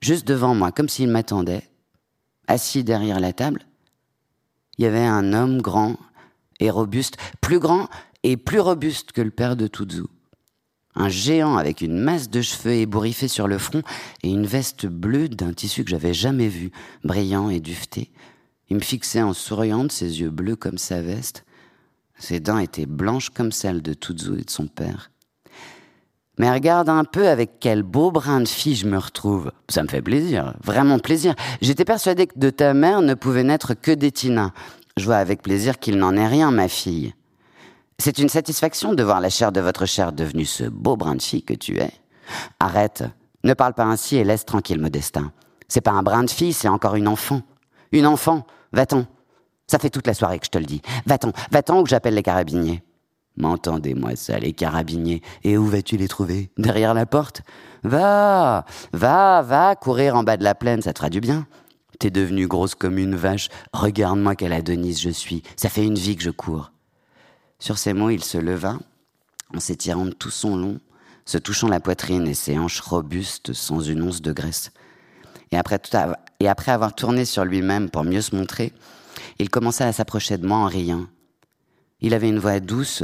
[0.01, 1.69] juste devant moi, comme s'il m'attendait,
[2.47, 3.65] assis derrière la table.
[4.77, 5.97] Il y avait un homme grand
[6.59, 7.89] et robuste, plus grand
[8.23, 10.03] et plus robuste que le père de Tuzu
[10.97, 13.83] un géant avec une masse de cheveux ébouriffés sur le front
[14.23, 16.71] et une veste bleue d'un tissu que j'avais jamais vu,
[17.03, 18.11] brillant et duveté.
[18.69, 21.45] Il me fixait en souriant de ses yeux bleus comme sa veste.
[22.17, 25.11] Ses dents étaient blanches comme celles de Tuzu et de son père.
[26.37, 29.51] Mais regarde un peu avec quel beau brin de fille je me retrouve.
[29.69, 31.33] Ça me fait plaisir, vraiment plaisir.
[31.61, 34.51] J'étais persuadé que de ta mère ne pouvait naître que des Tina.
[34.97, 37.13] Je vois avec plaisir qu'il n'en est rien, ma fille.
[37.99, 41.21] C'est une satisfaction de voir la chair de votre chair devenue ce beau brin de
[41.21, 41.91] fille que tu es.
[42.59, 43.03] Arrête,
[43.43, 45.31] ne parle pas ainsi et laisse tranquille Modestin.
[45.67, 47.41] C'est pas un brin de fille, c'est encore une enfant.
[47.91, 49.05] Une enfant, va-t'en.
[49.65, 50.81] Ça fait toute la soirée que je te le dis.
[51.05, 52.83] Va-t'en, va-t'en ou j'appelle les carabiniers.
[53.37, 55.21] M'entendez-moi ça, les carabiniers.
[55.43, 56.49] Et où vas-tu les trouver?
[56.57, 57.43] Derrière la porte?
[57.83, 61.47] Va, va, va, courir en bas de la plaine, ça te fera du bien.
[61.99, 63.49] T'es devenue grosse comme une vache.
[63.73, 65.43] Regarde-moi quelle Adonis je suis.
[65.55, 66.71] Ça fait une vie que je cours.
[67.59, 68.77] Sur ces mots, il se leva,
[69.55, 70.79] en s'étirant tout son long,
[71.25, 74.71] se touchant la poitrine et ses hanches robustes sans une once de graisse.
[75.51, 75.79] Et après,
[76.39, 78.73] et après avoir tourné sur lui-même pour mieux se montrer,
[79.39, 81.07] il commença à s'approcher de moi en riant.
[82.01, 83.03] Il avait une voix douce,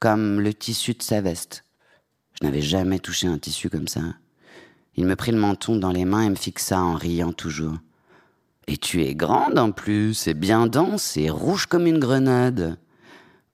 [0.00, 1.64] comme le tissu de sa veste.
[2.32, 4.00] Je n'avais jamais touché un tissu comme ça.
[4.96, 7.76] Il me prit le menton dans les mains et me fixa en riant toujours.
[8.66, 12.78] Et tu es grande en plus, et bien dense, et rouge comme une grenade.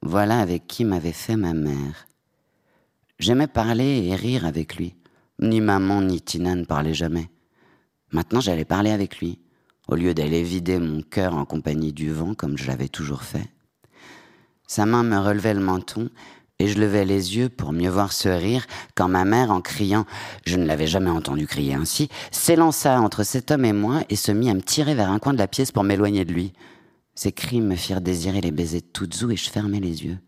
[0.02, 2.06] Voilà avec qui m'avait fait ma mère.
[3.18, 4.94] J'aimais parler et rire avec lui.
[5.40, 7.28] Ni maman ni Tina ne parlaient jamais.
[8.12, 9.40] Maintenant j'allais parler avec lui,
[9.88, 13.50] au lieu d'aller vider mon cœur en compagnie du vent comme je l'avais toujours fait.
[14.66, 16.10] Sa main me relevait le menton
[16.58, 20.06] et je levais les yeux pour mieux voir ce rire quand ma mère, en criant,
[20.46, 24.32] je ne l'avais jamais entendu crier ainsi, s'élança entre cet homme et moi et se
[24.32, 26.52] mit à me tirer vers un coin de la pièce pour m'éloigner de lui.
[27.14, 30.18] Ces cris me firent désirer les baisers de Tuzu et je fermais les yeux.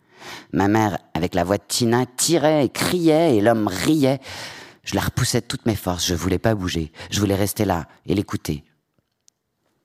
[0.53, 4.21] Ma mère, avec la voix de Tina, tirait et criait et l'homme riait.
[4.85, 7.87] Je la repoussais de toutes mes forces, je voulais pas bouger, je voulais rester là
[8.07, 8.65] et l'écouter.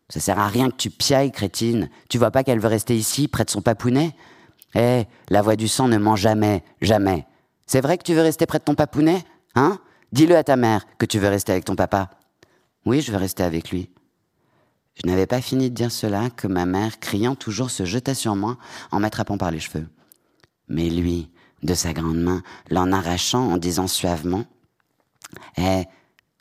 [0.10, 1.90] Ça sert à rien que tu piailles, crétine.
[2.10, 4.16] Tu vois pas qu'elle veut rester ici, près de son papounet?
[4.76, 7.26] Eh, la voix du sang ne ment jamais, jamais.
[7.68, 9.24] C'est vrai que tu veux rester près de ton papounet
[9.56, 9.80] Hein?
[10.12, 12.10] Dis-le à ta mère que tu veux rester avec ton papa.
[12.86, 13.90] Oui, je veux rester avec lui.
[14.96, 18.36] Je n'avais pas fini de dire cela que ma mère, criant toujours, se jeta sur
[18.36, 18.58] moi
[18.92, 19.88] en m'attrapant par les cheveux.
[20.68, 21.30] Mais lui,
[21.64, 24.46] de sa grande main, l'en arrachant en disant suavement
[25.58, 25.84] Eh,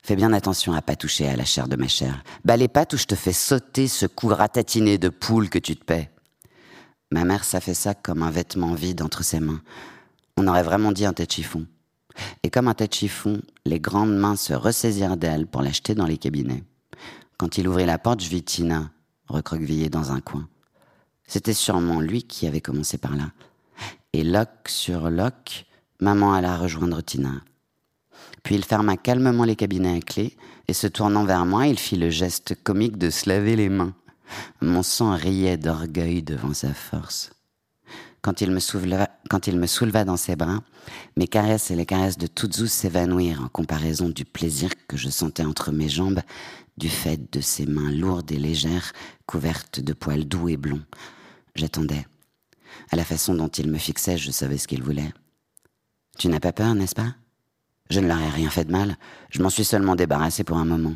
[0.02, 2.22] fais bien attention à pas toucher à la chair de ma chair.
[2.44, 5.84] Les pattes où je te fais sauter ce cou ratatiné de poule que tu te
[5.84, 6.10] paies.
[7.12, 7.60] Ma mère ça
[7.94, 9.60] comme un vêtement vide entre ses mains.
[10.38, 11.66] On aurait vraiment dit un tête chiffon.
[12.42, 16.16] Et comme un tête chiffon, les grandes mains se ressaisirent d'elle pour l'acheter dans les
[16.16, 16.64] cabinets.
[17.36, 18.90] Quand il ouvrit la porte, je vis Tina,
[19.28, 20.48] recroquevillée dans un coin.
[21.26, 23.30] C'était sûrement lui qui avait commencé par là.
[24.14, 25.66] Et loc sur loc,
[26.00, 27.42] maman alla rejoindre Tina.
[28.42, 30.34] Puis il ferma calmement les cabinets à clé,
[30.66, 33.92] et se tournant vers moi, il fit le geste comique de se laver les mains.
[34.60, 37.30] Mon sang riait d'orgueil devant sa force.
[38.22, 40.60] Quand il, me souleva, quand il me souleva dans ses bras,
[41.16, 45.44] mes caresses et les caresses de Tuzu s'évanouirent en comparaison du plaisir que je sentais
[45.44, 46.20] entre mes jambes
[46.76, 48.92] du fait de ses mains lourdes et légères,
[49.26, 50.84] couvertes de poils doux et blonds.
[51.56, 52.06] J'attendais.
[52.90, 55.12] À la façon dont il me fixait, je savais ce qu'il voulait.
[56.18, 57.14] Tu n'as pas peur, n'est-ce pas?
[57.90, 58.96] Je ne leur ai rien fait de mal,
[59.30, 60.94] je m'en suis seulement débarrassé pour un moment.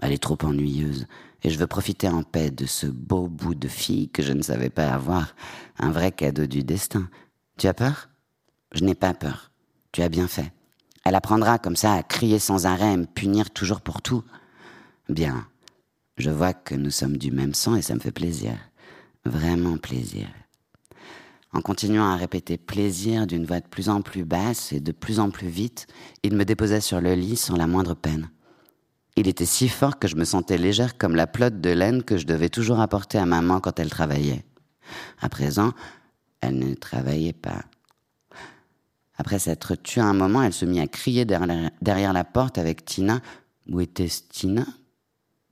[0.00, 1.06] Elle est trop ennuyeuse,
[1.42, 4.42] et je veux profiter en paix de ce beau bout de fille que je ne
[4.42, 5.34] savais pas avoir,
[5.78, 7.08] un vrai cadeau du destin.
[7.56, 8.08] Tu as peur?
[8.72, 9.50] Je n'ai pas peur.
[9.92, 10.52] Tu as bien fait.
[11.04, 14.24] Elle apprendra comme ça à crier sans arrêt, à me punir toujours pour tout.
[15.08, 15.46] Bien.
[16.16, 18.52] Je vois que nous sommes du même sang et ça me fait plaisir.
[19.24, 20.28] Vraiment plaisir.
[21.52, 25.18] En continuant à répéter plaisir d'une voix de plus en plus basse et de plus
[25.18, 25.86] en plus vite,
[26.22, 28.28] il me déposait sur le lit sans la moindre peine.
[29.18, 32.16] Il était si fort que je me sentais légère comme la plotte de laine que
[32.16, 34.44] je devais toujours apporter à maman quand elle travaillait.
[35.20, 35.72] À présent,
[36.40, 37.64] elle ne travaillait pas.
[39.16, 43.20] Après s'être tuée un moment, elle se mit à crier derrière la porte avec Tina.
[43.68, 44.64] Où était-ce Tina?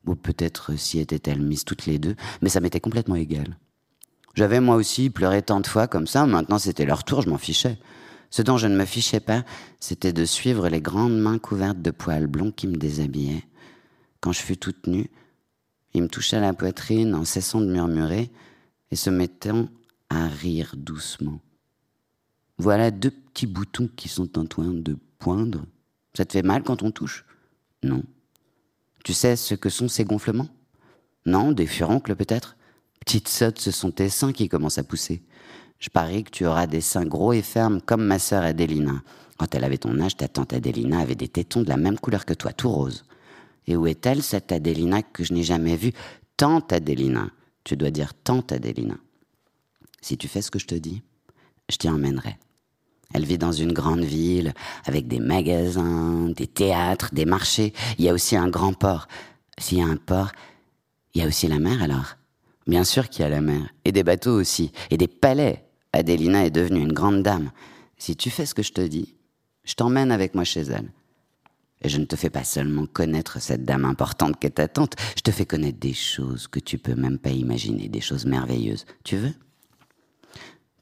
[0.06, 3.58] Ou peut-être s'y était-elle mise toutes les deux, mais ça m'était complètement égal.
[4.34, 7.36] J'avais moi aussi pleuré tant de fois comme ça, maintenant c'était leur tour, je m'en
[7.36, 7.80] fichais.
[8.30, 9.44] Ce dont je ne me fichais pas,
[9.80, 13.42] c'était de suivre les grandes mains couvertes de poils blonds qui me déshabillaient
[14.26, 15.08] quand je fus toute nue,
[15.94, 18.28] il me toucha la poitrine en cessant de murmurer
[18.90, 19.68] et se mettant
[20.10, 21.38] à rire doucement.
[22.58, 25.64] Voilà deux petits boutons qui sont en train de poindre.
[26.16, 27.24] Ça te fait mal quand on touche?
[27.84, 28.02] Non.
[29.04, 30.48] Tu sais ce que sont ces gonflements?
[31.24, 32.56] Non, des furoncles peut-être?
[32.98, 35.22] Petite sotte, ce sont tes seins qui commencent à pousser.
[35.78, 39.04] Je parie que tu auras des seins gros et fermes comme ma sœur Adélina.
[39.38, 42.26] Quand elle avait ton âge, ta tante Adélina avait des tétons de la même couleur
[42.26, 43.04] que toi, tout rose.
[43.66, 45.92] Et où est-elle, cette Adélina que je n'ai jamais vue?
[46.36, 47.30] Tante Adélina.
[47.64, 48.96] Tu dois dire tante Adélina.
[50.00, 51.02] Si tu fais ce que je te dis,
[51.68, 52.36] je t'y emmènerai.
[53.12, 54.52] Elle vit dans une grande ville,
[54.84, 57.72] avec des magasins, des théâtres, des marchés.
[57.98, 59.08] Il y a aussi un grand port.
[59.58, 60.32] S'il y a un port,
[61.14, 62.16] il y a aussi la mer alors
[62.66, 63.68] Bien sûr qu'il y a la mer.
[63.84, 64.72] Et des bateaux aussi.
[64.90, 65.64] Et des palais.
[65.92, 67.52] Adélina est devenue une grande dame.
[67.96, 69.14] Si tu fais ce que je te dis,
[69.64, 70.90] je t'emmène avec moi chez elle.
[71.82, 75.22] Et je ne te fais pas seulement connaître cette dame importante qu'est ta tante, je
[75.22, 78.86] te fais connaître des choses que tu peux même pas imaginer, des choses merveilleuses.
[79.04, 79.34] Tu veux?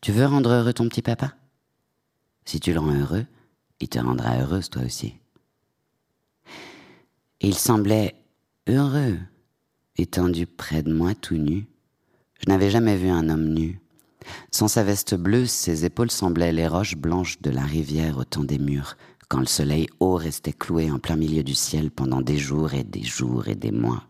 [0.01, 1.35] Tu veux rendre heureux ton petit papa?
[2.45, 3.27] Si tu le rends heureux,
[3.81, 5.15] il te rendra heureuse toi aussi.
[7.41, 8.15] il semblait
[8.69, 9.19] heureux,
[9.97, 11.67] étendu près de moi tout nu.
[12.41, 13.81] Je n'avais jamais vu un homme nu.
[14.51, 18.45] Sans sa veste bleue, ses épaules semblaient les roches blanches de la rivière au temps
[18.45, 18.97] des murs
[19.29, 22.85] quand le soleil haut restait cloué en plein milieu du ciel pendant des jours et
[22.85, 24.05] des jours et des mois.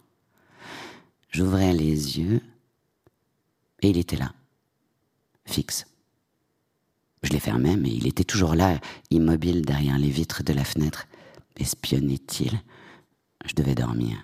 [1.31, 2.41] J'ouvrais les yeux
[3.83, 4.33] et il était là,
[5.45, 5.87] fixe.
[7.23, 8.79] Je les fermais, mais il était toujours là,
[9.11, 11.07] immobile derrière les vitres de la fenêtre.
[11.57, 12.61] Espionnait-il?
[13.47, 14.17] Je devais dormir.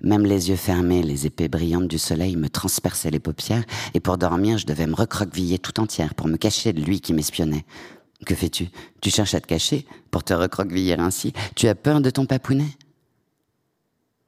[0.00, 3.64] Même les yeux fermés, les épées brillantes du soleil me transperçaient les paupières,
[3.94, 7.14] et pour dormir, je devais me recroqueviller tout entière pour me cacher de lui qui
[7.14, 7.64] m'espionnait.
[8.24, 8.68] Que fais-tu?
[9.02, 11.32] Tu cherches à te cacher pour te recroqueviller ainsi?
[11.54, 12.70] Tu as peur de ton papounet?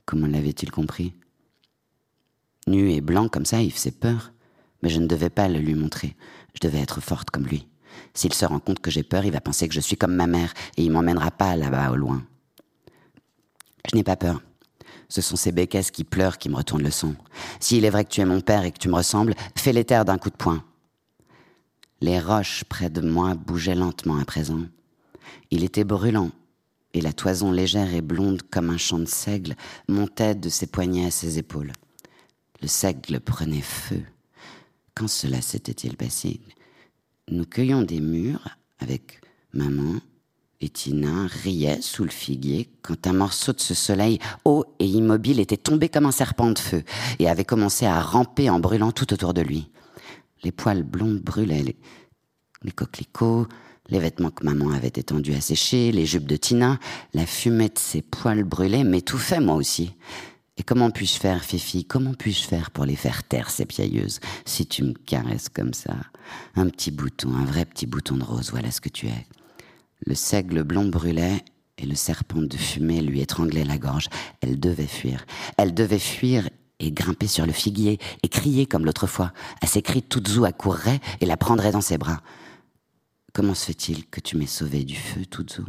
[0.05, 1.15] Comment l'avait-il compris?
[2.67, 4.33] Nu et blanc comme ça, il faisait peur.
[4.83, 6.17] Mais je ne devais pas le lui montrer.
[6.55, 7.67] Je devais être forte comme lui.
[8.15, 10.27] S'il se rend compte que j'ai peur, il va penser que je suis comme ma
[10.27, 12.25] mère et il m'emmènera pas là-bas au loin.
[13.91, 14.43] Je n'ai pas peur.
[15.09, 17.17] Ce sont ces bécasses qui pleurent qui me retournent le son.
[17.61, 20.05] S'il est vrai que tu es mon père et que tu me ressembles, fais-les taire
[20.05, 20.63] d'un coup de poing.
[22.01, 24.63] Les roches près de moi bougeaient lentement à présent.
[25.51, 26.31] Il était brûlant,
[26.95, 29.57] et la toison légère et blonde comme un champ de seigle
[29.89, 31.73] montait de ses poignets à ses épaules.
[32.63, 34.03] Le seigle prenait feu.
[34.95, 36.41] Quand cela s'était-il passé?
[37.31, 39.21] Nous cueillions des mûres avec
[39.53, 39.97] maman,
[40.61, 45.41] et Tina riait sous le figuier quand un morceau de ce soleil haut et immobile
[45.41, 46.83] était tombé comme un serpent de feu
[47.19, 49.69] et avait commencé à ramper en brûlant tout autour de lui.
[50.43, 51.77] Les poils blonds brûlaient,
[52.63, 53.47] les, coquelicots,
[53.89, 56.79] les vêtements que maman avait étendus à sécher, les jupes de Tina,
[57.15, 59.95] la fumée de ses poils brûlés m'étouffait moi aussi.
[60.57, 61.85] Et comment puis-je faire, Fifi?
[61.85, 65.95] Comment puis-je faire pour les faire taire, ces piailleuses Si tu me caresses comme ça?
[66.57, 69.27] Un petit bouton, un vrai petit bouton de rose, voilà ce que tu es.
[70.05, 71.45] Le seigle blond brûlait
[71.79, 74.09] et le serpent de fumée lui étranglait la gorge.
[74.41, 75.25] Elle devait fuir.
[75.57, 76.49] Elle devait fuir
[76.81, 79.33] et grimper sur le figuier et crier comme l'autre fois.
[79.63, 82.21] À ses cris, Tuzu accourrait et la prendrait dans ses bras.
[83.33, 85.63] Comment se fait-il que tu m'aies sauvé du feu, Tuzu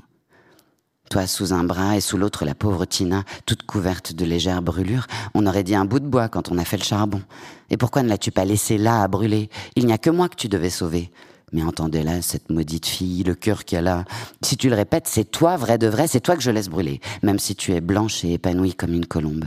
[1.09, 5.07] Toi sous un bras et sous l'autre la pauvre Tina, toute couverte de légères brûlures.
[5.33, 7.21] On aurait dit un bout de bois quand on a fait le charbon.
[7.69, 9.49] Et pourquoi ne l'as-tu pas laissé là à brûler?
[9.75, 11.11] Il n'y a que moi que tu devais sauver.
[11.51, 14.05] Mais entendez-la, cette maudite fille, le cœur qu'elle a.
[14.43, 17.01] Si tu le répètes, c'est toi, vrai de vrai, c'est toi que je laisse brûler,
[17.23, 19.45] même si tu es blanche et épanouie comme une colombe.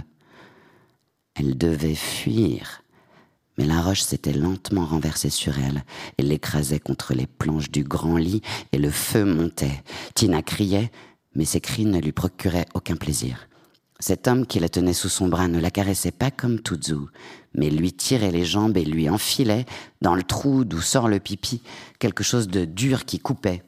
[1.34, 2.82] Elle devait fuir.
[3.58, 5.84] Mais la roche s'était lentement renversée sur elle
[6.18, 8.42] et l'écrasait contre les planches du grand lit
[8.72, 9.82] et le feu montait.
[10.14, 10.90] Tina criait,
[11.34, 13.48] mais ses cris ne lui procuraient aucun plaisir.
[14.00, 16.96] Cet homme qui la tenait sous son bras ne la caressait pas comme Tuzu,
[17.54, 19.64] mais lui tirait les jambes et lui enfilait,
[20.00, 21.62] dans le trou d'où sort le pipi,
[22.00, 23.62] quelque chose de dur qui coupait.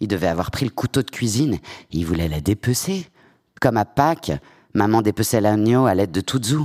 [0.00, 1.60] Il devait avoir pris le couteau de cuisine,
[1.92, 3.06] il voulait la dépecer.
[3.58, 4.32] Comme à Pâques,
[4.74, 6.58] Maman dépeçait l'agneau à l'aide de Tuzu.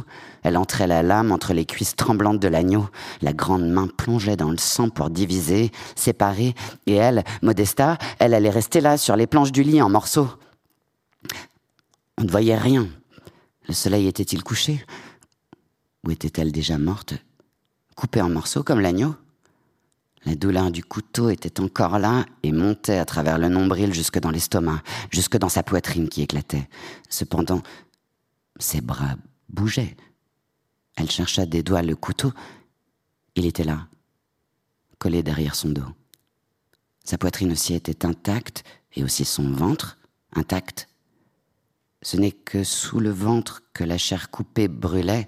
[0.46, 2.88] Elle entrait la lame entre les cuisses tremblantes de l'agneau.
[3.24, 6.54] La grande main plongeait dans le sang pour diviser, séparer.
[6.86, 10.30] Et elle, Modesta, elle allait rester là, sur les planches du lit, en morceaux.
[12.20, 12.88] On ne voyait rien.
[13.68, 14.86] Le soleil était-il couché?
[16.06, 17.16] Ou était-elle déjà morte?
[17.96, 19.16] Coupée en morceaux comme l'agneau?
[20.26, 24.30] La douleur du couteau était encore là et montait à travers le nombril jusque dans
[24.30, 26.70] l'estomac, jusque dans sa poitrine qui éclatait.
[27.10, 27.64] Cependant,
[28.60, 29.16] ses bras
[29.50, 29.98] bougeaient.
[30.96, 32.32] Elle chercha des doigts le couteau.
[33.36, 33.88] Il était là,
[34.98, 35.88] collé derrière son dos.
[37.04, 38.64] Sa poitrine aussi était intacte
[38.96, 39.98] et aussi son ventre
[40.34, 40.88] intact.
[42.02, 45.28] Ce n'est que sous le ventre que la chair coupée brûlait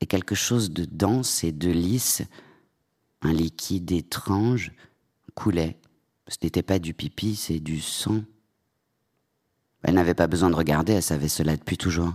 [0.00, 2.22] et quelque chose de dense et de lisse
[3.22, 4.72] un liquide étrange
[5.34, 5.78] coulait.
[6.28, 8.22] Ce n'était pas du pipi, c'est du sang.
[9.82, 12.14] Elle n'avait pas besoin de regarder, elle savait cela depuis toujours.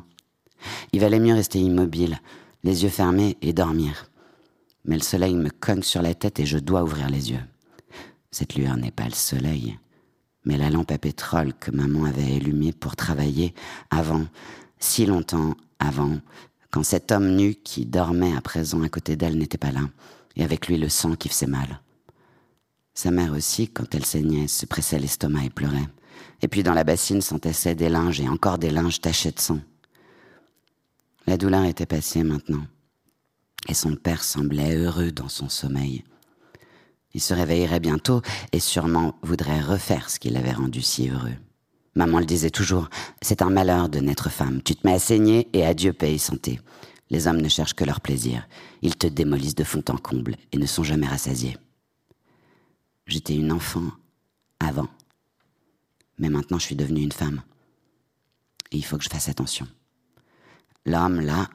[0.91, 2.19] Il valait mieux rester immobile,
[2.67, 4.11] les yeux fermés et dormir.
[4.83, 7.43] Mais le soleil me cogne sur la tête et je dois ouvrir les yeux.
[8.29, 9.79] Cette lueur n'est pas le soleil,
[10.43, 13.53] mais la lampe à pétrole que maman avait allumée pour travailler
[13.89, 14.25] avant,
[14.79, 16.19] si longtemps avant,
[16.69, 19.89] quand cet homme nu qui dormait à présent à côté d'elle n'était pas là
[20.35, 21.81] et avec lui le sang qui faisait mal.
[22.93, 25.87] Sa mère aussi, quand elle saignait, se pressait l'estomac et pleurait.
[26.41, 29.61] Et puis dans la bassine s'entassaient des linges et encore des linges tachés de sang.
[31.27, 32.65] La douleur était passée maintenant,
[33.67, 36.05] et son père semblait heureux dans son sommeil.
[37.13, 38.21] Il se réveillerait bientôt
[38.53, 41.35] et sûrement voudrait refaire ce qui l'avait rendu si heureux.
[41.95, 42.89] Maman le disait toujours,
[43.21, 44.61] c'est un malheur de naître femme.
[44.63, 46.61] Tu te mets à saigner et adieu paix et santé.
[47.09, 48.47] Les hommes ne cherchent que leur plaisir.
[48.81, 51.57] Ils te démolissent de fond en comble et ne sont jamais rassasiés.
[53.05, 53.91] J'étais une enfant
[54.61, 54.87] avant.
[56.19, 57.41] Mais maintenant je suis devenue une femme.
[58.71, 59.67] Et il faut que je fasse attention.
[60.87, 61.49] L'homme, là,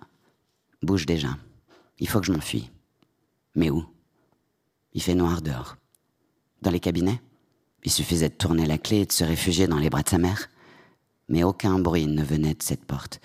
[0.83, 1.39] bouge déjà.
[1.99, 2.71] Il faut que je m'enfuis.
[3.55, 3.83] Mais où?
[4.93, 5.79] Il fait noir dehors.
[6.61, 7.19] Dans les cabinets?
[7.83, 10.19] Il suffisait de tourner la clé et de se réfugier dans les bras de sa
[10.19, 10.51] mère.
[11.31, 13.23] Mais aucun bruit ne venait de cette porte.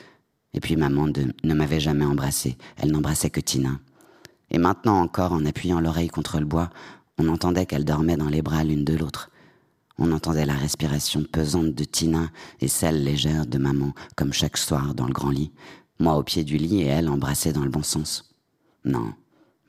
[0.53, 3.81] Et puis maman ne m'avait jamais embrassé, elle n'embrassait que Tina.
[4.49, 6.69] Et maintenant encore, en appuyant l'oreille contre le bois,
[7.17, 9.29] on entendait qu'elle dormait dans les bras l'une de l'autre.
[9.97, 12.29] On entendait la respiration pesante de Tina
[12.61, 15.51] et celle légère de maman, comme chaque soir dans le grand lit.
[15.99, 18.33] Moi au pied du lit et elle embrassée dans le bon sens.
[18.85, 19.13] Non,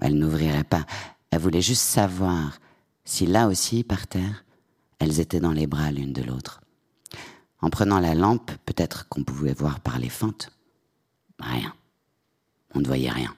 [0.00, 0.86] elle n'ouvrirait pas.
[1.30, 2.58] Elle voulait juste savoir
[3.04, 4.44] si là aussi, par terre,
[4.98, 6.60] elles étaient dans les bras l'une de l'autre.
[7.60, 10.50] En prenant la lampe, peut-être qu'on pouvait voir par les fentes.
[11.40, 11.74] Rien.
[12.74, 13.34] On ne voyait rien.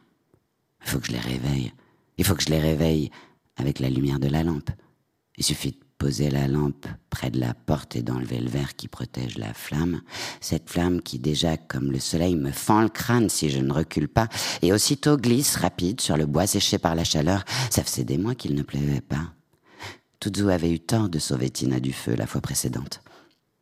[0.83, 1.73] Il faut que je les réveille.
[2.19, 3.11] Il faut que je les réveille
[3.57, 4.71] avec la lumière de la lampe.
[5.37, 8.89] Il suffit de poser la lampe près de la porte et d'enlever le verre qui
[8.89, 10.01] protège la flamme.
[10.41, 14.09] Cette flamme qui déjà, comme le soleil, me fend le crâne si je ne recule
[14.09, 14.29] pas,
[14.63, 17.45] et aussitôt glisse rapide sur le bois séché par la chaleur.
[17.69, 19.35] Ça faisait des mois qu'il ne pleuvait pas.
[20.21, 23.03] Tuzu avait eu tort de sauver Tina du feu la fois précédente.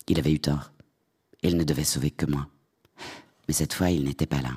[0.07, 0.71] Il avait eu tort.
[1.43, 2.47] Il ne devait sauver que moi.
[3.49, 4.53] Mais cette fois, il n'était pas là.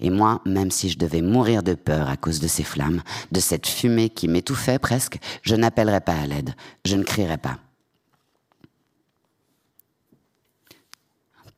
[0.00, 3.40] Et moi, même si je devais mourir de peur à cause de ces flammes, de
[3.40, 7.58] cette fumée qui m'étouffait presque, je n'appellerais pas à l'aide, je ne crierais pas.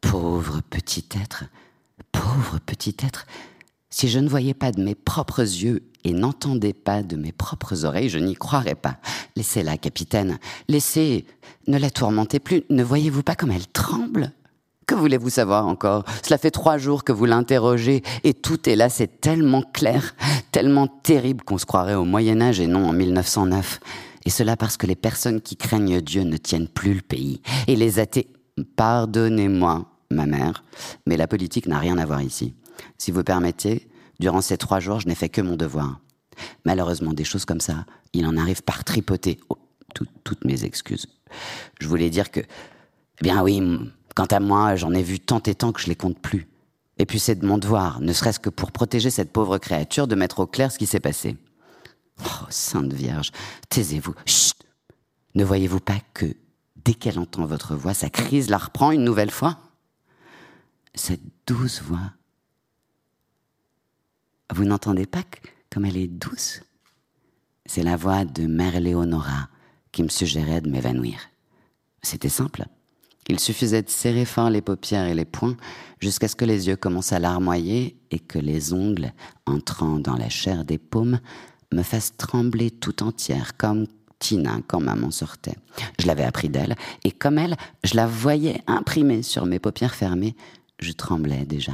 [0.01, 1.45] Pauvre petit être,
[2.11, 3.27] pauvre petit être,
[3.89, 7.85] si je ne voyais pas de mes propres yeux et n'entendais pas de mes propres
[7.85, 8.99] oreilles, je n'y croirais pas.
[9.37, 11.27] Laissez-la, capitaine, laissez,
[11.69, 14.33] ne la tourmentez plus, ne voyez-vous pas comme elle tremble?
[14.87, 16.05] Que voulez-vous savoir encore?
[16.23, 20.15] Cela fait trois jours que vous l'interrogez et tout est là, c'est tellement clair,
[20.51, 23.81] tellement terrible qu'on se croirait au Moyen Âge et non en 1909.
[24.25, 27.41] Et cela parce que les personnes qui craignent Dieu ne tiennent plus le pays.
[27.67, 28.29] Et les athées...
[28.77, 30.63] Pardonnez-moi, ma mère,
[31.07, 32.55] mais la politique n'a rien à voir ici.
[32.99, 33.89] Si vous permettez,
[34.21, 36.01] durant ces trois jours, je n'ai fait que mon devoir.
[36.67, 39.41] Malheureusement, des choses comme ça, il en arrive par tripoter.
[39.49, 39.57] Oh,
[40.25, 41.07] toutes mes excuses.
[41.81, 43.63] Je voulais dire que, eh bien oui,
[44.15, 46.49] Quant à moi, j'en ai vu tant et tant que je les compte plus.
[46.99, 50.15] Et puis c'est de mon devoir, ne serait-ce que pour protéger cette pauvre créature, de
[50.15, 51.37] mettre au clair ce qui s'est passé.
[52.25, 53.33] Oh, Sainte Vierge,
[53.71, 54.15] taisez-vous.
[54.27, 54.57] Chut
[55.35, 56.37] Ne voyez-vous pas que
[56.85, 59.59] dès qu'elle entend votre voix, sa crise la reprend une nouvelle fois?
[60.95, 62.13] Cette douce voix.
[64.55, 65.23] Vous n'entendez pas
[65.73, 66.61] comme elle est douce?
[67.65, 69.49] C'est la voix de Mère Léonora
[69.93, 71.31] qui me suggérait de m'évanouir.
[72.03, 72.67] C'était simple.
[73.29, 75.57] Il suffisait de serrer fort les paupières et les poings
[76.01, 79.13] jusqu'à ce que les yeux commencent à larmoyer et que les ongles,
[79.47, 81.21] entrant dans la chair des paumes,
[81.73, 83.87] me fassent trembler tout entière comme
[84.19, 85.57] Tina quand maman sortait.
[85.99, 90.37] Je l'avais appris d'elle et comme elle, je la voyais imprimée sur mes paupières fermées
[90.79, 91.73] Je tremblais déjà.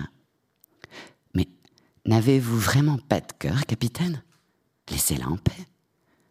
[1.35, 1.49] Mais
[2.07, 4.23] n'avez-vous vraiment pas de cœur, capitaine?
[4.91, 5.67] Laissez-la en paix.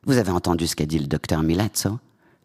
[0.06, 2.00] Vous avez entendu ce qu'a dit le docteur Milazzo?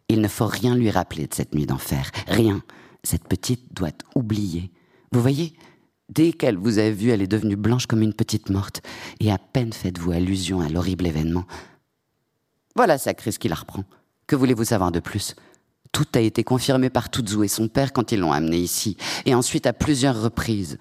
[0.09, 2.11] Il ne faut rien lui rappeler de cette nuit d'enfer.
[2.27, 2.61] Rien.
[3.03, 4.71] Cette petite doit oublier.
[5.11, 5.53] Vous voyez
[6.09, 8.81] Dès qu'elle vous a vu, elle est devenue blanche comme une petite morte.
[9.19, 11.45] Et à peine faites-vous allusion à l'horrible événement.
[12.75, 13.83] Voilà sa crise qui la reprend.
[14.27, 15.35] Que voulez-vous savoir de plus?
[15.91, 19.35] Tout a été confirmé par Tuzu et son père quand ils l'ont amené ici, et
[19.35, 20.79] ensuite à plusieurs reprises.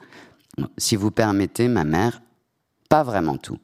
[0.79, 2.23] Si vous permettez, ma mère,
[2.89, 3.59] pas vraiment tout.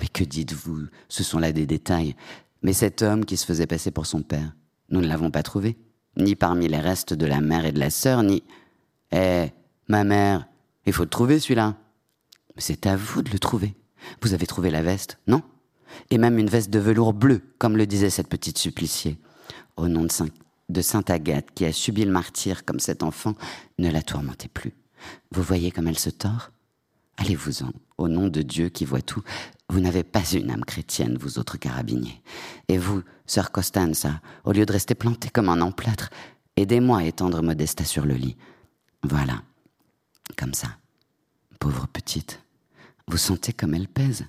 [0.00, 0.86] Mais que dites-vous?
[1.08, 2.16] Ce sont là des détails.
[2.62, 4.52] Mais cet homme qui se faisait passer pour son père,
[4.90, 5.76] nous ne l'avons pas trouvé.
[6.16, 8.42] Ni parmi les restes de la mère et de la sœur, ni...
[9.12, 9.48] Eh,
[9.88, 10.46] ma mère,
[10.86, 11.76] il faut le trouver celui-là.
[12.56, 13.74] C'est à vous de le trouver.
[14.22, 15.42] Vous avez trouvé la veste, non?
[16.10, 19.18] Et même une veste de velours bleu, comme le disait cette petite suppliciée.
[19.76, 20.28] Au nom de, Saint,
[20.68, 23.34] de Sainte Agathe, qui a subi le martyr comme cet enfant,
[23.78, 24.72] ne la tourmentez plus.
[25.32, 26.50] Vous voyez comme elle se tord?
[27.20, 29.22] Allez-vous-en, au nom de Dieu qui voit tout.
[29.68, 32.22] Vous n'avez pas une âme chrétienne, vous autres carabiniers.
[32.68, 36.08] Et vous, sœur Costanza, au lieu de rester planté comme un emplâtre,
[36.56, 38.38] aidez-moi à étendre Modesta sur le lit.
[39.02, 39.42] Voilà,
[40.38, 40.68] comme ça.
[41.58, 42.40] Pauvre petite,
[43.06, 44.24] vous sentez comme elle pèse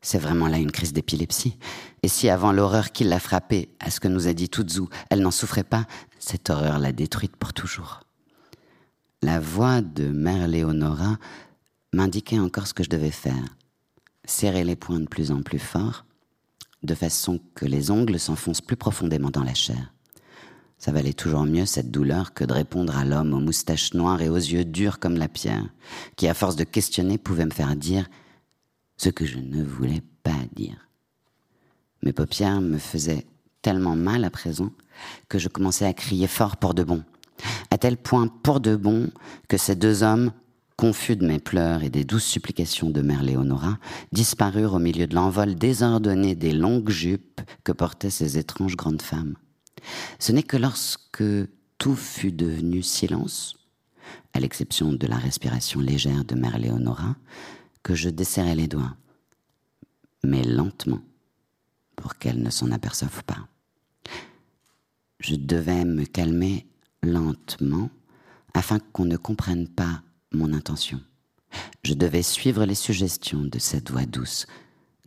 [0.00, 1.56] C'est vraiment là une crise d'épilepsie.
[2.02, 5.22] Et si avant l'horreur qui l'a frappée, à ce que nous a dit Tuzu, elle
[5.22, 5.86] n'en souffrait pas,
[6.18, 8.00] cette horreur l'a détruite pour toujours.
[9.22, 11.16] La voix de Mère Léonora
[11.92, 13.56] m'indiquait encore ce que je devais faire.
[14.24, 16.04] Serrer les poings de plus en plus fort,
[16.82, 19.92] de façon que les ongles s'enfoncent plus profondément dans la chair.
[20.78, 24.28] Ça valait toujours mieux cette douleur que de répondre à l'homme aux moustaches noires et
[24.28, 25.68] aux yeux durs comme la pierre,
[26.16, 28.08] qui à force de questionner pouvait me faire dire
[28.96, 30.88] ce que je ne voulais pas dire.
[32.02, 33.26] Mes paupières me faisaient
[33.62, 34.70] tellement mal à présent
[35.28, 37.04] que je commençais à crier fort pour de bon,
[37.70, 39.10] à tel point pour de bon
[39.48, 40.32] que ces deux hommes
[40.82, 43.78] confus de mes pleurs et des douces supplications de mère Léonora,
[44.10, 49.36] disparurent au milieu de l'envol désordonné des longues jupes que portaient ces étranges grandes femmes.
[50.18, 51.22] Ce n'est que lorsque
[51.78, 53.54] tout fut devenu silence,
[54.32, 57.14] à l'exception de la respiration légère de mère Léonora,
[57.84, 58.96] que je desserrai les doigts,
[60.24, 61.02] mais lentement,
[61.94, 63.46] pour qu'elle ne s'en aperçoive pas.
[65.20, 66.66] Je devais me calmer
[67.04, 67.88] lentement
[68.52, 70.02] afin qu'on ne comprenne pas
[70.34, 71.00] mon intention.
[71.84, 74.46] Je devais suivre les suggestions de cette voix douce.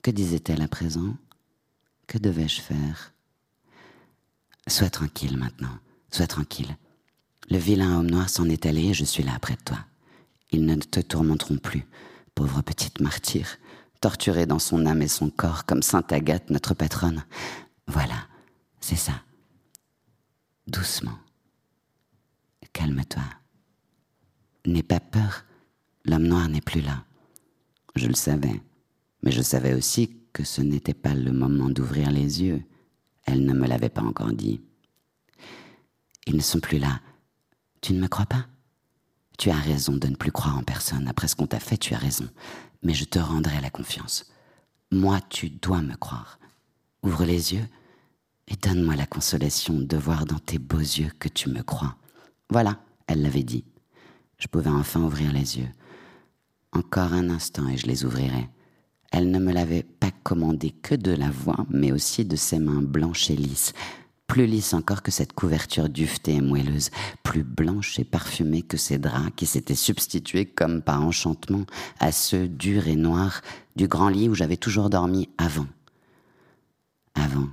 [0.03, 1.15] Que disait-elle à présent?
[2.07, 3.13] Que devais-je faire?
[4.67, 5.78] Sois tranquille maintenant,
[6.11, 6.78] sois tranquille.
[7.49, 9.80] Le vilain homme noir s'en est allé et je suis là près de toi.
[10.51, 11.86] Ils ne te tourmenteront plus,
[12.34, 13.57] pauvre petite martyre,
[14.01, 17.23] torturée dans son âme et son corps comme Sainte Agathe, notre patronne.
[17.88, 18.28] Voilà,
[18.80, 19.13] c'est ça.
[20.67, 21.17] Doucement.
[22.73, 23.23] Calme-toi.
[24.66, 25.45] N'aie pas peur,
[26.05, 27.03] l'homme noir n'est plus là.
[27.95, 28.61] Je le savais,
[29.22, 32.63] mais je savais aussi que ce n'était pas le moment d'ouvrir les yeux.
[33.26, 34.61] Elle ne me l'avait pas encore dit.
[36.26, 36.99] Ils ne sont plus là.
[37.82, 38.47] Tu ne me crois pas?
[39.38, 41.07] Tu as raison de ne plus croire en personne.
[41.07, 42.28] Après ce qu'on t'a fait, tu as raison.
[42.84, 44.32] Mais je te rendrai la confiance.
[44.91, 46.39] Moi, tu dois me croire.
[47.03, 47.68] Ouvre les yeux
[48.47, 51.95] et donne-moi la consolation de voir dans tes beaux yeux que tu me crois.
[52.49, 53.66] Voilà, elle l'avait dit.
[54.38, 55.70] Je pouvais enfin ouvrir les yeux.
[56.72, 58.50] Encore un instant et je les ouvrirais.
[59.12, 62.82] Elle ne me l'avait pas commandé que de la voix, mais aussi de ses mains
[62.82, 63.74] blanches et lisses,
[64.28, 66.90] plus lisses encore que cette couverture duvetée et moelleuse,
[67.24, 71.66] plus blanche et parfumée que ces draps qui s'étaient substitués comme par enchantement
[72.00, 73.42] à ceux durs et noirs
[73.76, 75.68] du grand lit où j'avais toujours dormi avant.
[77.14, 77.48] Avant,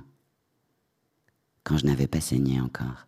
[1.63, 3.07] quand je n'avais pas saigné encore.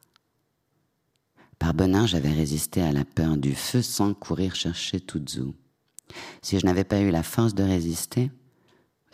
[1.59, 5.53] Par bonheur, j'avais résisté à la peur du feu sans courir chercher Tuzu.
[6.41, 8.31] Si je n'avais pas eu la force de résister,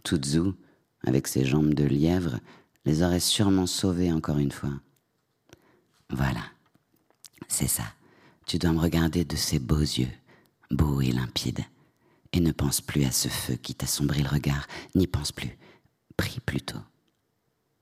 [0.04, 0.52] Tuzu,
[1.04, 2.40] avec ses jambes de lièvre,
[2.86, 4.74] les aurait sûrement sauvés encore une fois.
[6.10, 6.44] Voilà,
[7.48, 7.84] c'est ça.
[8.48, 10.12] Tu dois me regarder de ces beaux yeux,
[10.72, 11.64] beaux et limpides,
[12.34, 15.58] et ne pense plus à ce feu qui t'assombrit le regard, n'y pense plus.
[16.18, 16.80] Prie plutôt.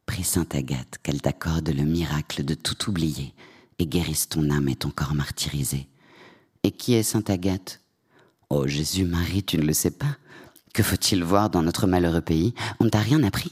[0.06, 3.34] Prie Sainte Agathe qu'elle t'accorde le miracle de tout oublier
[3.80, 5.88] et guérisse ton âme et ton corps martyrisé.
[6.64, 7.82] Et qui est Sainte Agathe?
[8.50, 10.18] Oh Jésus, Marie, tu ne le sais pas
[10.74, 12.54] Que faut-il voir dans notre malheureux pays?
[12.80, 13.52] On ne t'a rien appris?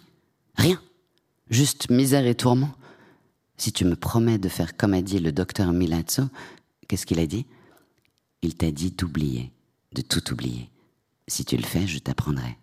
[0.55, 0.81] Rien?
[1.49, 2.73] Juste misère et tourment?
[3.57, 6.23] Si tu me promets de faire comme a dit le docteur Milazzo,
[6.87, 7.45] qu'est-ce qu'il a dit?
[8.43, 9.51] Il t'a dit d'oublier,
[9.93, 10.69] de tout oublier.
[11.27, 12.57] Si tu le fais, je t'apprendrai.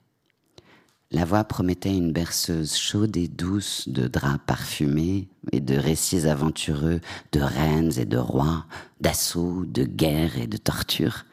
[1.14, 7.00] La voix promettait une berceuse chaude et douce de draps parfumés et de récits aventureux
[7.30, 8.66] de reines et de rois,
[9.00, 11.24] d'assauts, de guerres et de tortures.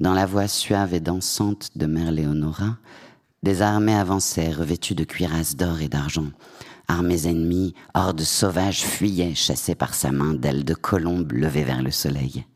[0.00, 2.78] Dans la voix suave et dansante de Mère Léonora,
[3.42, 6.30] des armées avançaient revêtues de cuirasses d'or et d'argent.
[6.88, 11.90] Armées ennemies, hordes sauvages fuyaient, chassées par sa main d'ailes de colombe levées vers le
[11.90, 12.46] soleil.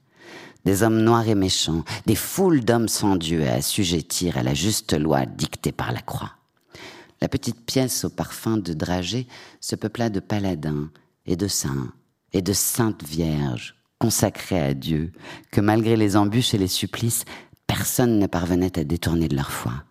[0.64, 4.92] Des hommes noirs et méchants, des foules d'hommes sans Dieu à assujettir à la juste
[4.92, 6.32] loi dictée par la croix.
[7.20, 9.26] La petite pièce au parfum de dragée
[9.60, 10.90] se peupla de paladins
[11.26, 11.92] et de saints
[12.32, 15.12] et de saintes vierges consacrées à Dieu,
[15.50, 17.24] que malgré les embûches et les supplices,
[17.66, 19.84] personne ne parvenait à détourner de leur foi.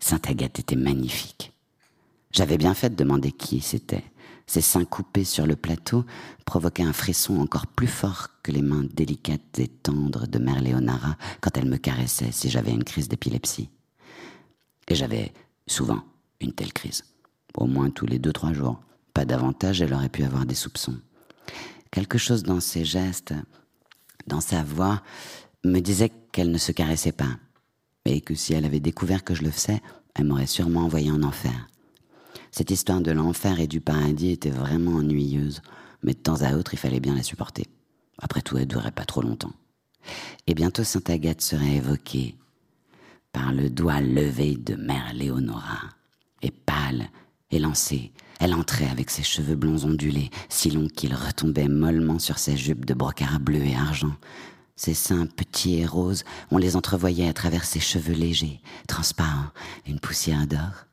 [0.00, 1.52] Sainte Agathe était magnifique.
[2.32, 4.04] J'avais bien fait de demander qui c'était.
[4.50, 6.04] Ses seins coupés sur le plateau
[6.44, 11.16] provoquaient un frisson encore plus fort que les mains délicates et tendres de Mère Léonara
[11.40, 13.70] quand elle me caressait si j'avais une crise d'épilepsie.
[14.88, 15.32] Et j'avais
[15.68, 16.02] souvent
[16.40, 17.04] une telle crise.
[17.54, 18.80] Au moins tous les deux, trois jours.
[19.14, 20.98] Pas davantage, elle aurait pu avoir des soupçons.
[21.92, 23.34] Quelque chose dans ses gestes,
[24.26, 25.00] dans sa voix,
[25.64, 27.36] me disait qu'elle ne se caressait pas,
[28.04, 29.80] et que si elle avait découvert que je le faisais,
[30.16, 31.68] elle m'aurait sûrement envoyé en enfer.
[32.50, 35.62] Cette histoire de l'enfer et du paradis était vraiment ennuyeuse,
[36.02, 37.66] mais de temps à autre il fallait bien la supporter.
[38.18, 39.52] Après tout, elle ne durerait pas trop longtemps.
[40.46, 42.36] Et bientôt Sainte Agathe serait évoquée
[43.32, 45.80] par le doigt levé de Mère Léonora.
[46.42, 47.08] Et pâle,
[47.50, 52.56] élancée, elle entrait avec ses cheveux blonds ondulés, si longs qu'ils retombaient mollement sur ses
[52.56, 54.16] jupes de brocart bleu et argent.
[54.76, 59.50] Ses seins petits et roses, on les entrevoyait à travers ses cheveux légers, transparents,
[59.86, 60.86] une poussière d'or.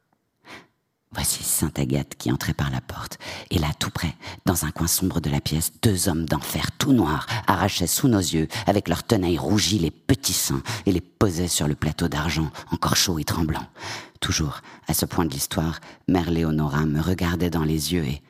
[1.13, 3.17] Voici Sainte Agathe qui entrait par la porte,
[3.49, 4.13] et là, tout près,
[4.45, 8.19] dans un coin sombre de la pièce, deux hommes d'enfer tout noirs arrachaient sous nos
[8.19, 12.51] yeux, avec leurs tenailles rougies, les petits seins, et les posaient sur le plateau d'argent,
[12.71, 13.65] encore chaud et tremblant.
[14.19, 18.21] Toujours, à ce point de l'histoire, Mère Léonora me regardait dans les yeux et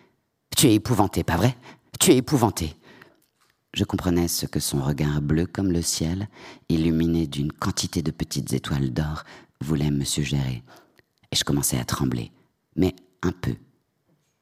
[0.55, 1.57] Tu es épouvanté, pas vrai?
[1.99, 2.75] Tu es épouvanté.
[3.73, 6.29] Je comprenais ce que son regard bleu comme le ciel,
[6.69, 9.23] illuminé d'une quantité de petites étoiles d'or,
[9.61, 10.63] voulait me suggérer.
[11.31, 12.31] Et je commençais à trembler
[12.77, 13.55] mais un peu,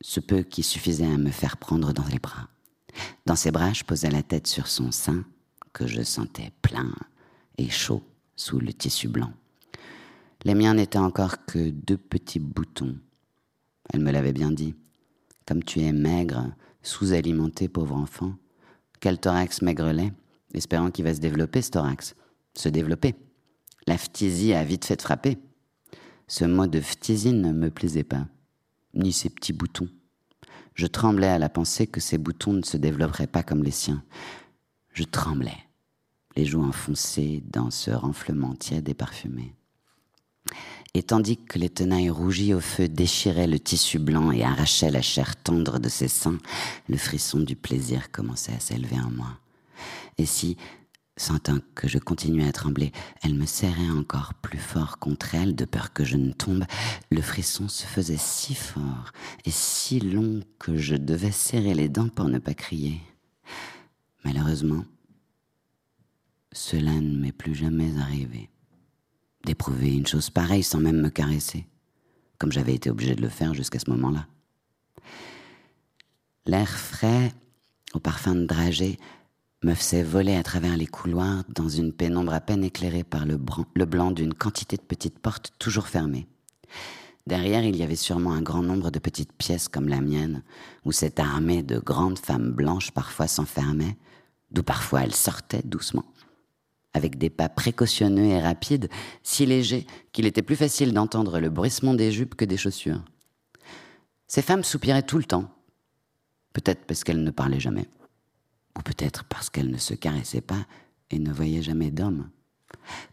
[0.02, 2.50] ce peu qui suffisait à me faire prendre dans les bras.
[3.26, 5.26] Dans ses bras, je posais la tête sur son sein,
[5.74, 6.94] que je sentais plein
[7.58, 8.04] et chaud
[8.36, 9.34] sous le tissu blanc.
[10.44, 12.98] Les miens n'étaient encore que deux petits boutons.
[13.92, 14.76] Elle me l'avait bien dit.
[15.46, 18.36] Comme tu es maigre, sous-alimenté, pauvre enfant,
[19.00, 20.14] quel thorax maigrelet,
[20.54, 22.16] espérant qu'il va se développer ce thorax.
[22.54, 23.16] Se développer.
[23.88, 25.38] La phtisie a vite fait frapper.
[26.28, 28.26] Ce mot de phtisie ne me plaisait pas,
[28.94, 29.90] ni ces petits boutons.
[30.74, 34.04] Je tremblais à la pensée que ces boutons ne se développeraient pas comme les siens.
[34.92, 35.58] Je tremblais,
[36.36, 39.54] les joues enfoncées dans ce renflement tiède et parfumé.
[40.94, 45.02] Et tandis que les tenailles rougies au feu déchiraient le tissu blanc et arrachaient la
[45.02, 46.38] chair tendre de ses seins,
[46.88, 49.38] le frisson du plaisir commençait à s'élever en moi.
[50.18, 50.58] Et si,
[51.18, 52.92] Sentant que je continuais à trembler,
[53.24, 56.66] elle me serrait encore plus fort contre elle, de peur que je ne tombe.
[57.10, 59.12] Le frisson se faisait si fort
[59.46, 63.00] et si long que je devais serrer les dents pour ne pas crier.
[64.26, 64.84] Malheureusement,
[66.52, 68.50] cela ne m'est plus jamais arrivé.
[69.46, 71.66] D'éprouver une chose pareille sans même me caresser,
[72.40, 74.28] comme j'avais été obligé de le faire jusqu'à ce moment-là.
[76.46, 77.34] L'air frais,
[77.94, 78.98] au parfum de dragée,
[79.66, 83.36] me faisait voler à travers les couloirs dans une pénombre à peine éclairée par le,
[83.86, 86.28] blanc d'une quantité de petites portes toujours fermées.
[87.26, 90.44] Derrière, il y avait sûrement un grand nombre de petites pièces comme la mienne,
[90.86, 93.98] où cette armée de grandes femmes blanches parfois s'enfermait,
[94.52, 96.06] d'où parfois elles sortaient doucement,
[96.94, 98.90] avec des pas précautionneux et rapides,
[99.24, 103.04] si légers qu'il était plus facile d'entendre le bruissement des jupes que des chaussures.
[104.28, 105.50] Ces femmes soupiraient tout le temps,
[106.54, 107.88] peut-être parce qu'elles ne parlaient jamais
[108.78, 110.66] ou peut-être parce qu'elle ne se caressait pas
[111.12, 112.30] et ne voyait jamais d'homme.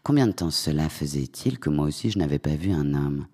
[0.03, 3.27] Combien de temps cela faisait-il que moi aussi je n'avais pas vu un homme?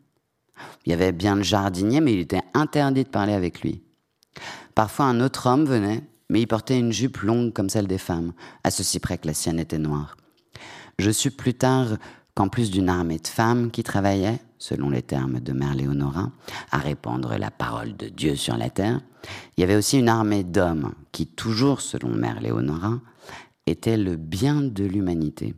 [0.85, 3.81] Il y avait bien le jardinier, mais il était interdit de parler avec lui.
[4.75, 8.33] Parfois un autre homme venait, mais il portait une jupe longue comme celle des femmes,
[8.63, 10.17] à ceci près que la sienne était noire.
[10.99, 11.97] Je sus plus tard
[12.35, 16.31] qu'en plus d'une armée de femmes qui travaillaient, selon les termes de Mère Léonora,
[16.71, 19.01] à répandre la parole de Dieu sur la terre,
[19.57, 22.99] il y avait aussi une armée d'hommes qui, toujours selon Mère Léonora,
[23.65, 25.55] était le bien de l'humanité.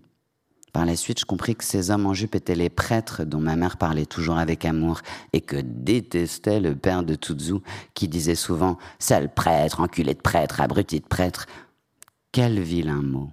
[0.74, 3.58] Par la suite, je compris que ces hommes en jupe étaient les prêtres dont ma
[3.58, 5.02] mère parlait toujours avec amour
[5.34, 7.56] et que détestait le père de Tuzu
[7.94, 11.46] qui disait souvent Sale prêtre, enculé de prêtre, abruti de prêtre.
[12.32, 13.32] Quel vilain mot.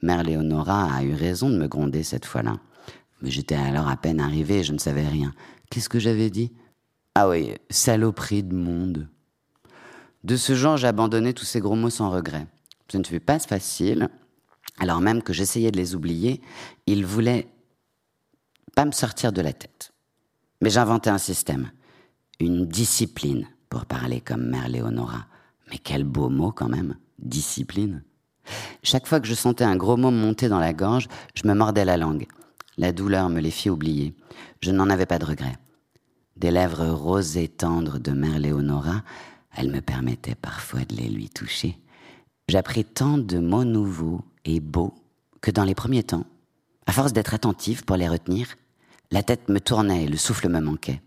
[0.00, 2.56] Mère Léonora a eu raison de me gronder cette fois-là.
[3.22, 5.32] Mais j'étais alors à peine arrivé je ne savais rien.
[5.70, 6.52] Qu'est-ce que j'avais dit?
[7.14, 9.08] Ah oui, saloperie de monde.
[10.24, 12.46] De ce genre, j'ai abandonné tous ces gros mots sans regret.
[12.90, 14.08] Ce ne fut pas facile.
[14.78, 16.40] Alors même que j'essayais de les oublier,
[16.86, 17.48] ils voulaient
[18.74, 19.92] pas me sortir de la tête.
[20.60, 21.70] Mais j'inventais un système,
[22.40, 25.26] une discipline, pour parler comme Mère Léonora.
[25.70, 28.02] Mais quel beau mot quand même, discipline.
[28.82, 31.84] Chaque fois que je sentais un gros mot monter dans la gorge, je me mordais
[31.84, 32.26] la langue.
[32.78, 34.14] La douleur me les fit oublier.
[34.60, 35.56] Je n'en avais pas de regret.
[36.36, 39.02] Des lèvres roses et tendres de Mère Léonora,
[39.56, 41.78] elle me permettait parfois de les lui toucher.
[42.48, 44.94] J'appris tant de mots nouveaux et beaux
[45.40, 46.26] que dans les premiers temps,
[46.86, 48.56] à force d'être attentive pour les retenir,
[49.10, 51.00] la tête me tournait et le souffle me manquait.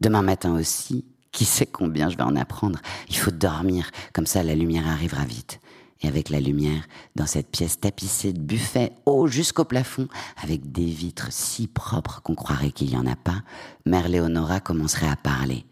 [0.00, 2.80] Demain matin aussi, qui sait combien je vais en apprendre?
[3.08, 5.60] Il faut dormir, comme ça la lumière arrivera vite.
[6.02, 10.08] Et avec la lumière, dans cette pièce tapissée de buffets haut jusqu'au plafond,
[10.42, 13.42] avec des vitres si propres qu'on croirait qu'il n'y en a pas,
[13.86, 15.64] Mère Léonora commencerait à parler,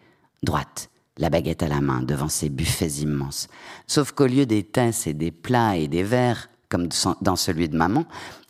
[0.42, 3.48] droite, la baguette à la main, devant ces buffets immenses.
[3.86, 6.88] Sauf qu'au lieu des tasses et des plats et des verres, comme
[7.20, 8.06] dans celui de maman,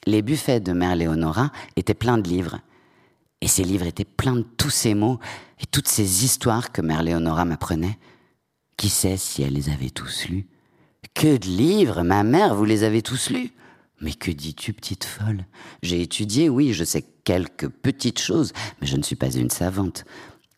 [0.07, 2.61] les buffets de Mère Léonora étaient pleins de livres.
[3.41, 5.19] Et ces livres étaient pleins de tous ces mots
[5.61, 7.99] et toutes ces histoires que Mère Léonora m'apprenait.
[8.77, 10.47] Qui sait si elle les avait tous lus
[11.13, 13.53] Que de livres, ma mère, vous les avez tous lus
[14.05, 15.47] mais que dis-tu, petite folle?
[15.83, 20.05] J'ai étudié, oui, je sais quelques petites choses, mais je ne suis pas une savante.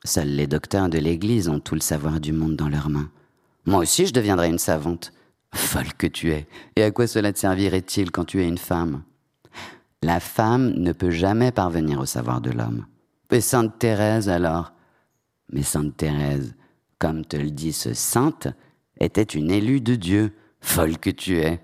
[0.04, 3.08] Seuls les docteurs de l'Église ont tout le savoir du monde dans leurs mains.
[3.64, 5.12] Moi aussi, je deviendrai une savante.
[5.54, 6.48] Folle que tu es.
[6.74, 9.02] Et à quoi cela te servirait-il quand tu es une femme?
[10.02, 12.86] La femme ne peut jamais parvenir au savoir de l'homme.
[13.30, 14.72] Et Sainte Thérèse alors?
[15.52, 16.54] Mais Sainte Thérèse,
[16.98, 18.48] comme te le dit ce sainte,
[19.00, 20.34] était une élue de Dieu.
[20.60, 21.60] Folle que tu es.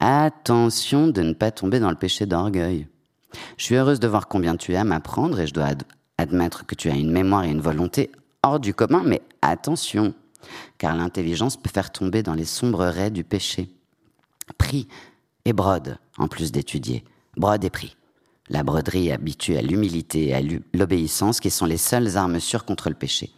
[0.00, 2.88] Attention de ne pas tomber dans le péché d'orgueil.
[3.56, 5.70] Je suis heureuse de voir combien tu aimes apprendre et je dois
[6.18, 8.10] admettre que tu as une mémoire et une volonté
[8.42, 10.14] hors du commun, mais attention,
[10.78, 13.70] car l'intelligence peut faire tomber dans les sombres raies du péché.
[14.58, 14.88] Prie
[15.44, 17.04] et brode, en plus d'étudier.
[17.36, 17.96] Brode et prie.
[18.50, 20.40] La broderie habitue à l'humilité et à
[20.74, 23.30] l'obéissance, qui sont les seules armes sûres contre le péché.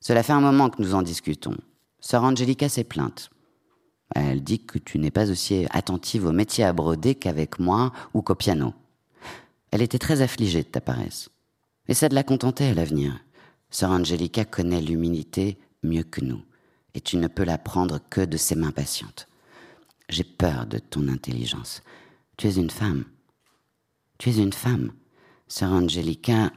[0.00, 1.56] Cela fait un moment que nous en discutons.
[2.06, 3.30] Sœur Angelica s'est plainte.
[4.14, 8.22] Elle dit que tu n'es pas aussi attentive au métier à broder qu'avec moi ou
[8.22, 8.74] qu'au piano.
[9.72, 11.30] Elle était très affligée de ta paresse.
[11.88, 13.18] Et ça de la contenter à l'avenir.
[13.70, 16.44] Sœur Angelica connaît l'humilité mieux que nous,
[16.94, 19.26] et tu ne peux l'apprendre que de ses mains patientes.
[20.08, 21.82] J'ai peur de ton intelligence.
[22.36, 23.04] Tu es une femme.
[24.18, 24.92] Tu es une femme.
[25.48, 26.52] Sœur Angelica,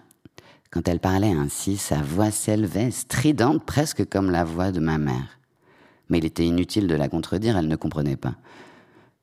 [0.70, 5.39] quand elle parlait ainsi, sa voix s'élevait, stridente presque comme la voix de ma mère.
[6.10, 8.36] Mais il était inutile de la contredire, elle ne comprenait pas.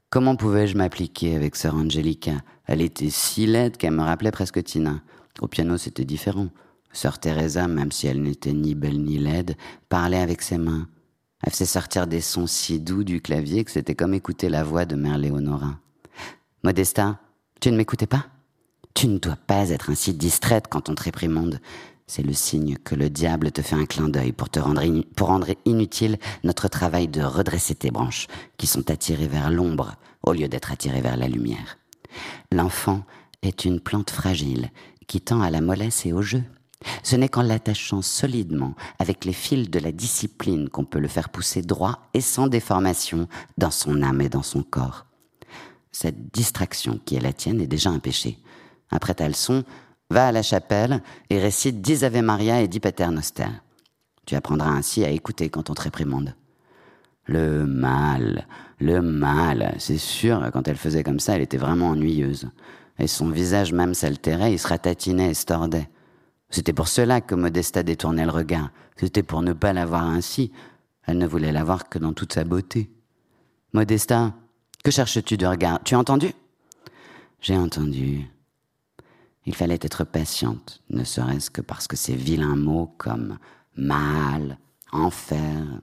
[0.09, 2.35] Comment pouvais-je m'appliquer avec sœur Angelica
[2.65, 5.01] Elle était si laide qu'elle me rappelait presque Tina.
[5.41, 6.49] Au piano, c'était différent.
[6.93, 9.57] Sœur Teresa, même si elle n'était ni belle ni laide,
[9.89, 10.89] parlait avec ses mains.
[11.43, 14.85] Elle faisait sortir des sons si doux du clavier que c'était comme écouter la voix
[14.85, 15.79] de Mère Léonora.
[16.63, 17.19] Modesta,
[17.61, 18.27] tu ne m'écoutais pas?
[18.95, 21.61] Tu ne dois pas être ainsi distraite quand on te réprimande.
[22.09, 24.83] C'est le signe que le diable te fait un clin d'œil pour te rendre,
[25.19, 28.29] rendre inutile notre travail de redresser tes branches,
[28.59, 31.79] qui sont attirées vers l'ombre au lieu d'être attirées vers la lumière.
[32.53, 33.05] L'enfant
[33.43, 34.71] est une plante fragile
[35.09, 36.43] qui tend à la mollesse et au jeu.
[37.03, 41.31] Ce n'est qu'en l'attachant solidement avec les fils de la discipline qu'on peut le faire
[41.31, 43.27] pousser droit et sans déformation
[43.59, 45.07] dans son âme et dans son corps.
[45.91, 48.39] Cette distraction qui est la tienne est déjà un péché.
[48.91, 49.65] Après ta leçon,
[50.11, 53.49] va à la chapelle et récite dix Ave Maria et dix Pater Noster.
[54.27, 56.35] Tu apprendras ainsi à écouter quand on te réprimande.
[57.25, 58.47] Le mal,
[58.79, 62.49] le mal, c'est sûr, quand elle faisait comme ça, elle était vraiment ennuyeuse
[62.99, 65.89] et son visage même s'altérait, il se ratatinait et se tordait.
[66.49, 68.71] C'était pour cela que Modesta détournait le regard.
[68.97, 70.53] C'était pour ne pas la voir ainsi.
[71.05, 72.91] Elle ne voulait la voir que dans toute sa beauté.
[73.73, 74.33] Modesta,
[74.83, 75.81] que cherches-tu de regard?
[75.85, 76.33] Tu as entendu?
[77.41, 78.27] J'ai entendu.
[79.47, 83.39] Il fallait être patiente, ne serait-ce que parce que ces vilains mots comme
[83.77, 84.59] mal,
[84.93, 85.81] enfer,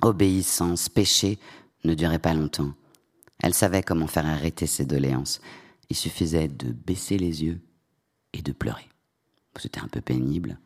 [0.00, 1.38] obéissance, péché
[1.84, 2.72] ne duraient pas longtemps.
[3.40, 5.40] Elle savait comment faire arrêter ses doléances.
[5.90, 7.60] Il suffisait de baisser les yeux
[8.32, 8.88] et de pleurer.
[9.56, 10.58] C'était un peu pénible.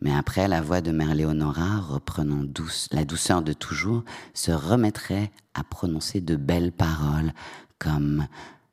[0.00, 2.44] Mais après, la voix de Mère Léonora, reprenant
[2.92, 4.04] la douceur de toujours,
[4.34, 7.32] se remettrait à prononcer de belles paroles
[7.78, 8.26] comme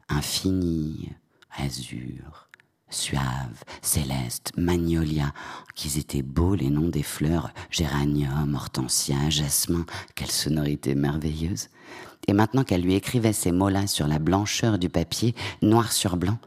[0.10, 1.12] infini,
[1.57, 2.48] azur,
[2.89, 5.33] suave, céleste, magnolia,
[5.75, 9.85] qu'ils étaient beaux les noms des fleurs, géranium, hortensia, jasmin,
[10.15, 11.69] quelle sonorité merveilleuse.
[12.27, 16.37] Et maintenant qu'elle lui écrivait ces mots-là sur la blancheur du papier, noir sur blanc,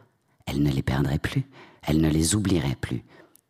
[0.47, 1.45] Elle ne les perdrait plus,
[1.83, 3.05] elle ne les oublierait plus.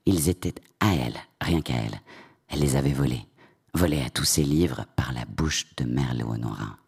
[0.07, 2.01] Ils étaient à elle, rien qu'à elle.
[2.49, 3.27] Elle les avait volés,
[3.75, 6.82] volés à tous ses livres par la bouche de Mère Léonora.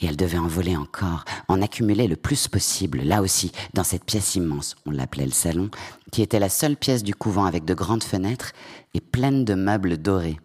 [0.00, 4.04] Et elle devait en voler encore, en accumuler le plus possible, là aussi, dans cette
[4.04, 5.70] pièce immense, on l'appelait le salon,
[6.10, 8.52] qui était la seule pièce du couvent avec de grandes fenêtres
[8.94, 10.38] et pleine de meubles dorés.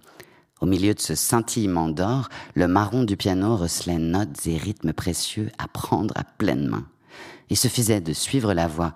[0.62, 5.52] Au milieu de ce scintillement d'or, le marron du piano recelait notes et rythmes précieux
[5.58, 6.86] à prendre à pleine main.
[7.50, 8.94] Il suffisait de suivre la voix,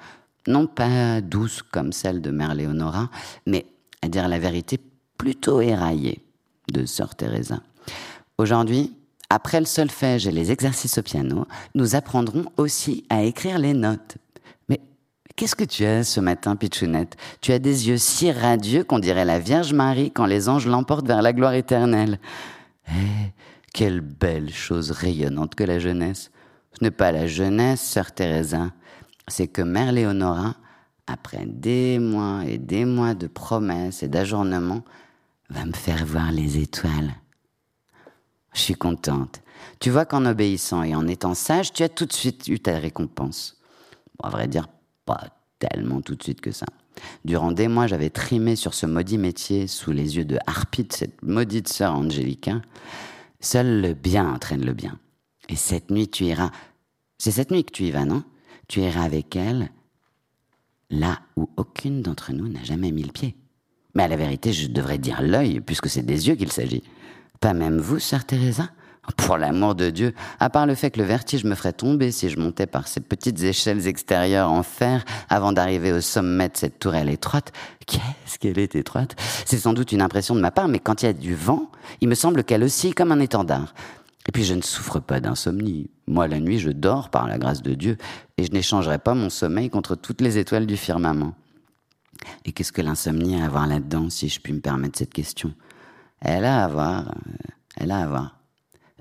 [0.47, 3.09] non pas douce comme celle de Mère Léonora,
[3.47, 3.65] mais,
[4.01, 4.79] à dire la vérité,
[5.17, 6.23] plutôt éraillée
[6.71, 7.61] de Sœur Teresa.
[8.37, 8.93] Aujourd'hui,
[9.29, 11.45] après le solfège et les exercices au piano,
[11.75, 14.17] nous apprendrons aussi à écrire les notes.
[14.69, 14.79] Mais
[15.35, 17.17] qu'est-ce que tu as ce matin, Pichounette?
[17.41, 21.07] Tu as des yeux si radieux qu'on dirait la Vierge Marie quand les anges l'emportent
[21.07, 22.19] vers la gloire éternelle.
[22.89, 23.31] Eh,
[23.73, 26.31] quelle belle chose rayonnante que la jeunesse.
[26.77, 28.71] Ce n'est pas la jeunesse, sœur Teresa,
[29.27, 30.55] c'est que Mère Léonora,
[31.07, 34.83] après des mois et des mois de promesses et d'ajournements,
[35.49, 37.13] va me faire voir les étoiles.
[38.53, 39.41] Je suis contente.
[39.79, 42.77] Tu vois qu'en obéissant et en étant sage, tu as tout de suite eu ta
[42.77, 43.57] récompense.
[44.17, 44.67] Bon, à vrai dire,
[45.05, 45.29] pas
[45.59, 46.65] tellement tout de suite que ça.
[47.25, 51.21] Durant des mois, j'avais trimé sur ce maudit métier sous les yeux de Harpie cette
[51.23, 52.61] maudite sœur Angélica.
[53.39, 54.99] Seul le bien entraîne le bien.
[55.49, 56.51] Et cette nuit, tu iras.
[57.17, 58.23] C'est cette nuit que tu y vas, non?
[58.67, 59.69] Tu iras avec elle
[60.89, 63.35] là où aucune d'entre nous n'a jamais mis le pied.
[63.95, 66.83] Mais à la vérité, je devrais dire l'œil, puisque c'est des yeux qu'il s'agit.
[67.43, 68.69] Pas même vous, sœur Teresa
[69.17, 72.29] Pour l'amour de Dieu, à part le fait que le vertige me ferait tomber si
[72.29, 76.79] je montais par ces petites échelles extérieures en fer avant d'arriver au sommet de cette
[76.79, 77.51] tourelle étroite,
[77.85, 79.17] qu'est-ce qu'elle est étroite?
[79.43, 81.69] C'est sans doute une impression de ma part, mais quand il y a du vent,
[81.99, 83.73] il me semble qu'elle oscille comme un étendard.
[84.25, 85.89] Et puis je ne souffre pas d'insomnie.
[86.07, 87.97] Moi, la nuit, je dors par la grâce de Dieu,
[88.37, 91.35] et je n'échangerai pas mon sommeil contre toutes les étoiles du firmament.
[92.45, 95.53] Et qu'est-ce que l'insomnie a à voir là-dedans, si je puis me permettre cette question?
[96.23, 97.09] Elle a à voir.
[97.09, 98.39] Euh, elle a à voir.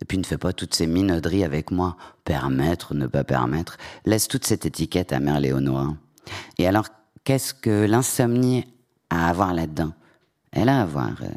[0.01, 1.97] Et puis ne fais pas toutes ces minauderies avec moi.
[2.25, 3.77] Permettre, ne pas permettre.
[4.05, 5.95] Laisse toute cette étiquette à Mère Léonora.
[6.59, 6.89] Et alors,
[7.25, 8.67] qu'est-ce que l'insomnie
[9.11, 9.93] a à voir là-dedans?
[10.51, 11.13] Elle a à voir.
[11.23, 11.29] Euh,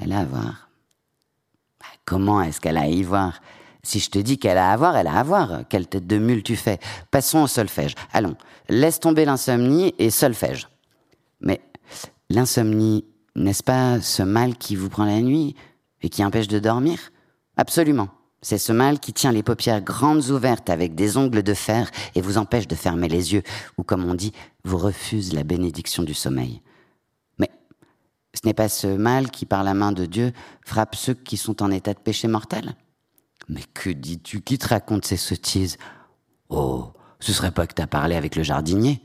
[0.00, 0.68] elle a à voir.
[1.80, 3.40] Bah, comment est-ce qu'elle a à y voir?
[3.82, 5.60] Si je te dis qu'elle a à voir, elle a à voir.
[5.68, 6.78] Quelle tête de mule tu fais?
[7.10, 7.94] Passons au solfège.
[8.12, 8.36] Allons,
[8.68, 10.68] laisse tomber l'insomnie et solfège.
[11.40, 11.60] Mais
[12.28, 13.04] l'insomnie
[13.36, 15.54] n'est-ce pas ce mal qui vous prend la nuit
[16.02, 16.98] et qui empêche de dormir?
[17.56, 18.08] Absolument.
[18.42, 22.20] C'est ce mal qui tient les paupières grandes ouvertes avec des ongles de fer et
[22.20, 23.42] vous empêche de fermer les yeux,
[23.76, 24.32] ou comme on dit,
[24.64, 26.62] vous refuse la bénédiction du sommeil.
[27.38, 27.50] Mais
[28.34, 30.32] ce n'est pas ce mal qui, par la main de Dieu,
[30.64, 32.76] frappe ceux qui sont en état de péché mortel?
[33.48, 35.78] Mais que dis-tu Qui te raconte ces sottises?
[36.48, 39.00] Oh, ce serait pas que t'as parlé avec le jardinier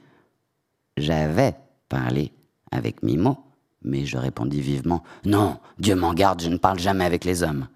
[0.97, 1.55] J'avais
[1.89, 2.31] parlé
[2.71, 3.50] avec Mimo.
[3.83, 7.67] Mais je répondis vivement Non, Dieu m'en garde, je ne parle jamais avec les hommes.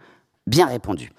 [0.48, 1.12] Bien répondu.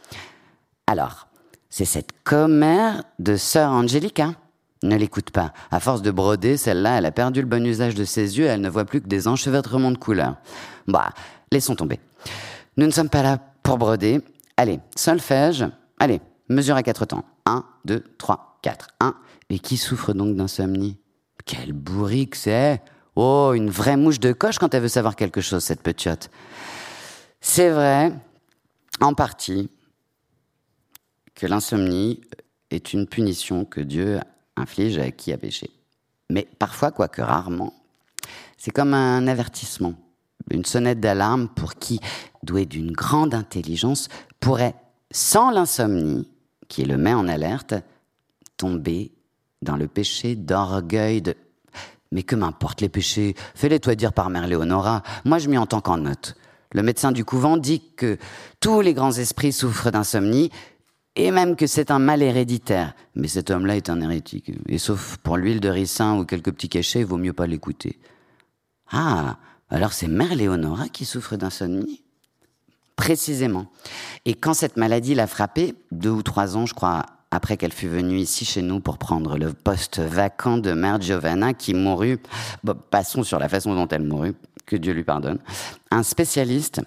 [0.87, 1.29] Alors,
[1.69, 4.35] c'est cette commère de sœur Angélica.
[4.83, 5.53] Ne l'écoute pas.
[5.71, 8.61] À force de broder, celle-là, elle a perdu le bon usage de ses yeux, elle
[8.61, 10.37] ne voit plus que des enchevêtrements de couleurs.
[10.87, 11.11] Bah,
[11.51, 11.99] laissons tomber.
[12.77, 14.21] Nous ne sommes pas là pour broder.
[14.57, 15.67] Allez, solfège.
[15.99, 17.25] Allez, mesure à quatre temps.
[17.47, 18.89] Un, deux, trois, quatre.
[19.01, 19.15] Un.
[19.49, 20.99] Et qui souffre donc d'insomnie
[21.45, 22.81] Quel bourrique c'est
[23.17, 26.31] Oh, une vraie mouche de coche quand elle veut savoir quelque chose, cette petite.
[27.41, 28.13] C'est vrai,
[29.01, 29.71] en partie,
[31.35, 32.21] que l'insomnie
[32.71, 34.21] est une punition que Dieu
[34.57, 35.71] inflige à qui a péché.
[36.29, 37.73] Mais parfois, quoique rarement,
[38.59, 39.95] c'est comme un avertissement,
[40.51, 42.01] une sonnette d'alarme pour qui,
[42.43, 44.09] doué d'une grande intelligence,
[44.41, 44.75] pourrait,
[45.11, 46.29] sans l'insomnie
[46.69, 47.75] qui le met en alerte,
[48.59, 49.13] tomber
[49.63, 51.35] dans le péché d'orgueil de
[52.13, 53.35] mais que m'importe les péchés?
[53.55, 55.03] Fais-les toi dire par Mère Léonora.
[55.25, 56.35] Moi, je m'y entends qu'en note.
[56.73, 58.19] Le médecin du couvent dit que
[58.61, 60.51] tous les grands esprits souffrent d'insomnie
[61.15, 62.95] et même que c'est un mal héréditaire.
[63.15, 64.53] Mais cet homme-là est un hérétique.
[64.69, 67.99] Et sauf pour l'huile de ricin ou quelques petits cachets, il vaut mieux pas l'écouter.
[68.91, 69.39] Ah,
[69.71, 72.03] alors c'est Mère Léonora qui souffre d'insomnie?
[72.97, 73.67] Précisément.
[74.25, 77.05] Et quand cette maladie l'a frappée, deux ou trois ans, je crois,
[77.37, 81.53] après qu'elle fût venue ici chez nous pour prendre le poste vacant de Mère Giovanna
[81.53, 82.19] qui mourut,
[82.91, 84.33] passons sur la façon dont elle mourut,
[84.65, 85.39] que Dieu lui pardonne,
[85.91, 86.81] un spécialiste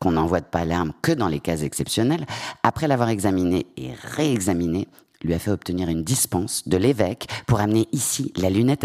[0.00, 2.26] qu'on n'envoie de Palerme que dans les cas exceptionnels,
[2.64, 4.88] après l'avoir examiné et réexaminé,
[5.22, 8.84] lui a fait obtenir une dispense de l'évêque pour amener ici la lunette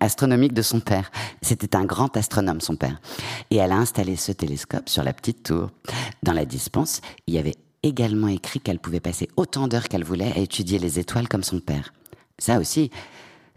[0.00, 1.12] astronomique de son père.
[1.40, 3.00] C'était un grand astronome, son père.
[3.52, 5.70] Et elle a installé ce télescope sur la petite tour.
[6.24, 10.32] Dans la dispense, il y avait également écrit qu'elle pouvait passer autant d'heures qu'elle voulait
[10.32, 11.92] à étudier les étoiles comme son père.
[12.38, 12.90] Ça aussi,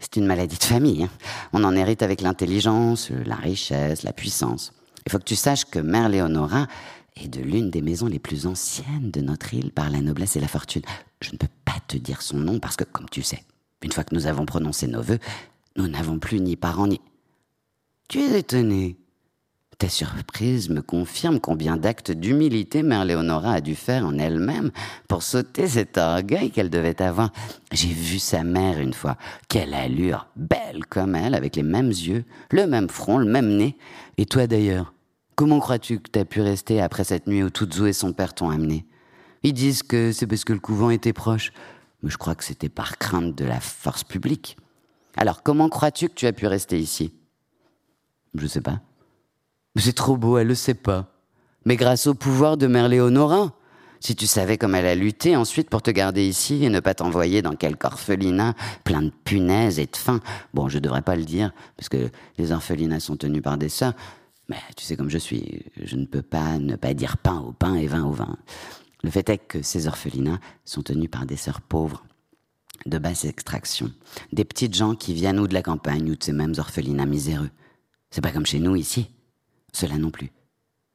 [0.02, 1.04] C'est une maladie de famille.
[1.04, 1.10] Hein.
[1.52, 4.72] On en hérite avec l'intelligence, la richesse, la puissance.
[5.06, 6.66] Il faut que tu saches que Mère Léonora
[7.16, 10.40] est de l'une des maisons les plus anciennes de notre île par la noblesse et
[10.40, 10.82] la fortune.
[11.20, 13.44] Je ne peux pas te dire son nom parce que, comme tu sais,
[13.82, 15.20] une fois que nous avons prononcé nos vœux,
[15.76, 17.00] nous n'avons plus ni parents ni...
[18.08, 18.96] Tu es étonné.
[19.82, 24.70] Ta surprise me confirme combien d'actes d'humilité Mère Léonora a dû faire en elle-même
[25.08, 27.32] pour sauter cet orgueil qu'elle devait avoir.
[27.72, 29.16] J'ai vu sa mère une fois.
[29.48, 33.76] Quelle allure, belle comme elle, avec les mêmes yeux, le même front, le même nez.
[34.18, 34.94] Et toi d'ailleurs,
[35.34, 38.50] comment crois-tu que t'as pu rester après cette nuit où Tuzu et son père t'ont
[38.50, 38.86] amené?
[39.42, 41.50] Ils disent que c'est parce que le couvent était proche.
[42.04, 44.56] Mais je crois que c'était par crainte de la force publique.
[45.16, 47.12] Alors comment crois-tu que tu as pu rester ici?
[48.36, 48.80] Je sais pas.
[49.76, 51.08] C'est trop beau, elle le sait pas.
[51.64, 53.52] Mais grâce au pouvoir de Mère Léonora.
[54.00, 56.92] Si tu savais comme elle a lutté ensuite pour te garder ici et ne pas
[56.92, 60.18] t'envoyer dans quelque orphelinat plein de punaises et de faim.
[60.54, 63.94] Bon, je devrais pas le dire, parce que les orphelinats sont tenus par des sœurs.
[64.48, 67.52] Mais tu sais comme je suis, je ne peux pas ne pas dire pain au
[67.52, 68.36] pain et vin au vin.
[69.04, 72.04] Le fait est que ces orphelinats sont tenus par des sœurs pauvres,
[72.86, 73.92] de basse extraction,
[74.32, 77.50] des petites gens qui viennent ou de la campagne ou de ces mêmes orphelinats miséreux.
[78.10, 79.08] C'est pas comme chez nous ici.
[79.72, 80.30] Cela non plus.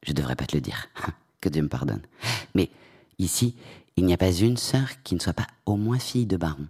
[0.04, 0.88] Je devrais pas te le dire.
[1.40, 2.02] que Dieu me pardonne.
[2.54, 2.70] Mais
[3.18, 3.54] ici,
[3.96, 6.66] il n'y a pas une sœur qui ne soit pas au moins fille de baron.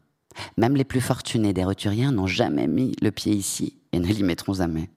[0.56, 4.22] Même les plus fortunés des roturiens n'ont jamais mis le pied ici et ne l'y
[4.22, 4.88] mettront jamais.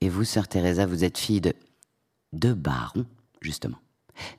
[0.00, 1.54] Et vous, sœur Teresa, vous êtes fille de...
[2.32, 3.06] de baron,
[3.40, 3.78] justement.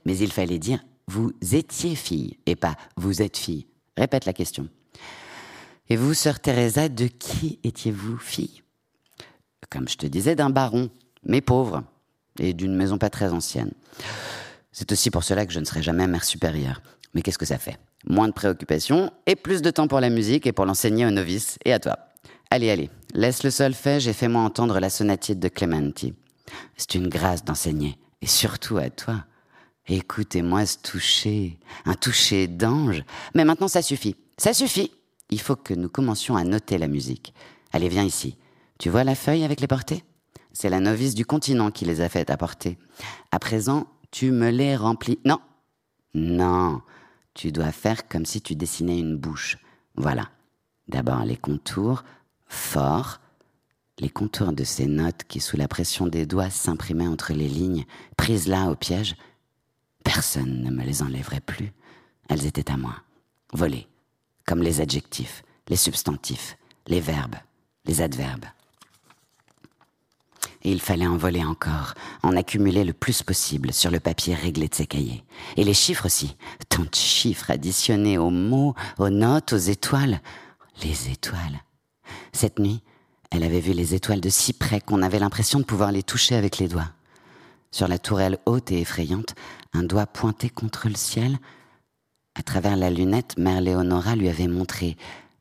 [0.06, 3.66] Mais il fallait dire vous étiez fille et pas vous êtes fille.
[3.96, 4.68] Répète la question.
[5.90, 8.62] Et vous, sœur Teresa, de qui étiez-vous fille?
[9.70, 10.90] Comme je te disais, d'un baron,
[11.28, 11.84] mais pauvre,
[12.40, 13.72] et d'une maison pas très ancienne.
[14.72, 16.82] C'est aussi pour cela que je ne serai jamais mère supérieure.
[17.14, 17.78] Mais qu'est-ce que ça fait?
[18.08, 21.58] Moins de préoccupations et plus de temps pour la musique et pour l'enseigner aux novices
[21.66, 21.98] et à toi.
[22.52, 26.14] Allez, allez, laisse le solfège et fais-moi entendre la sonatite de Clementi.
[26.78, 29.26] C'est une grâce d'enseigner, et surtout à toi.
[29.88, 33.04] Écoutez-moi ce toucher, un toucher d'ange.
[33.36, 34.16] Mais maintenant, ça suffit.
[34.38, 34.92] Ça suffit.
[35.30, 37.34] Il faut que nous commencions à noter la musique.
[37.74, 38.38] Allez, viens ici.
[38.80, 40.04] Tu vois la feuille avec les portées?
[40.60, 42.80] C'est la novice du continent qui les a faites apporter.
[43.32, 45.20] À présent, tu me les remplis.
[45.24, 45.40] Non,
[46.16, 46.82] non,
[47.36, 49.60] tu dois faire comme si tu dessinais une bouche.
[49.98, 50.32] Voilà.
[50.88, 52.04] D'abord les contours,
[52.48, 53.20] forts,
[54.00, 57.86] les contours de ces notes qui, sous la pression des doigts, s'imprimaient entre les lignes,
[58.18, 59.16] prises là au piège.
[60.04, 61.72] Personne ne me les enlèverait plus.
[62.30, 62.96] Elles étaient à moi,
[63.54, 63.88] volées,
[64.48, 67.36] comme les adjectifs, les substantifs, les verbes,
[67.86, 68.46] les adverbes.
[70.70, 71.94] Il fallait en voler encore,
[72.24, 75.24] en accumuler le plus possible sur le papier réglé de ses cahiers.
[75.56, 76.36] Et les chiffres aussi,
[76.68, 80.20] tant de chiffres additionnés aux mots, aux notes, aux étoiles.
[80.84, 81.62] Les étoiles.
[82.34, 82.84] Cette nuit,
[83.32, 86.36] elle avait vu les étoiles de si près qu'on avait l'impression de pouvoir les toucher
[86.36, 86.92] avec les doigts.
[87.72, 89.36] Sur la tourelle haute et effrayante,
[89.72, 91.38] un doigt pointé contre le ciel.
[92.36, 94.98] À travers la lunette, Mère Léonora lui avait montré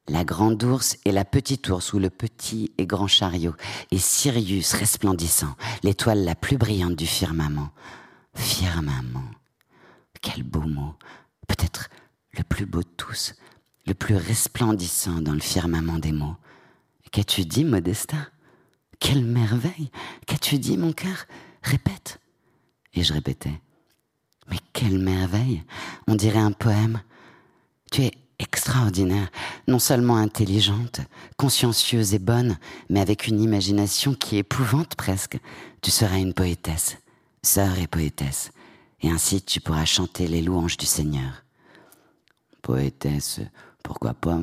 [0.09, 3.55] la grande ours et la petite ours ou le petit et grand chariot,
[3.91, 7.71] et Sirius resplendissant, l'étoile la plus brillante du firmament.
[8.35, 9.31] Firmament.
[10.23, 10.95] Quel beau mot.
[11.49, 11.89] Peut-être
[12.33, 13.35] le plus beau de tous,
[13.87, 16.37] le plus resplendissant dans le firmament des mots.
[17.13, 18.17] Qu'as-tu dit, Modesta?
[18.99, 19.91] Quelle merveille
[20.27, 21.27] Qu'as-tu dit, mon cœur?
[21.63, 22.21] Répète.
[22.95, 23.61] Et je répétais.
[24.51, 25.63] Mais quelle merveille
[26.07, 27.01] On dirait un poème.
[27.91, 29.30] Tu es extraordinaire,
[29.66, 31.01] non seulement intelligente,
[31.37, 32.59] consciencieuse et bonne,
[32.91, 35.39] mais avec une imagination qui épouvante presque.
[35.82, 36.99] Tu seras une poétesse,
[37.43, 38.51] sœur et poétesse,
[39.01, 41.45] et ainsi tu pourras chanter les louanges du Seigneur.
[42.62, 43.41] Poétesse,
[43.82, 44.41] pourquoi pas,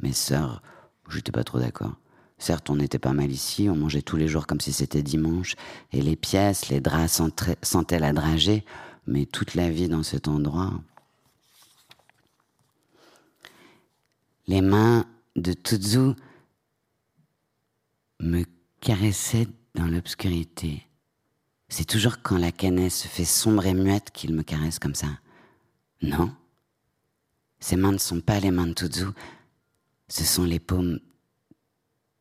[0.00, 0.62] mais sœur,
[1.08, 1.94] j'étais pas trop d'accord.
[2.38, 5.54] Certes, on n'était pas mal ici, on mangeait tous les jours comme si c'était dimanche,
[5.92, 7.22] et les pièces, les draps
[7.62, 8.64] sentaient la dragée,
[9.06, 10.72] mais toute la vie dans cet endroit,
[14.52, 16.12] Les mains de Tuzu
[18.20, 18.44] me
[18.82, 20.86] caressaient dans l'obscurité.
[21.70, 25.06] C'est toujours quand la canesse se fait sombre et muette qu'il me caresse comme ça.
[26.02, 26.36] Non.
[27.60, 29.06] Ces mains ne sont pas les mains de Tuzu.
[30.08, 31.00] Ce sont les paumes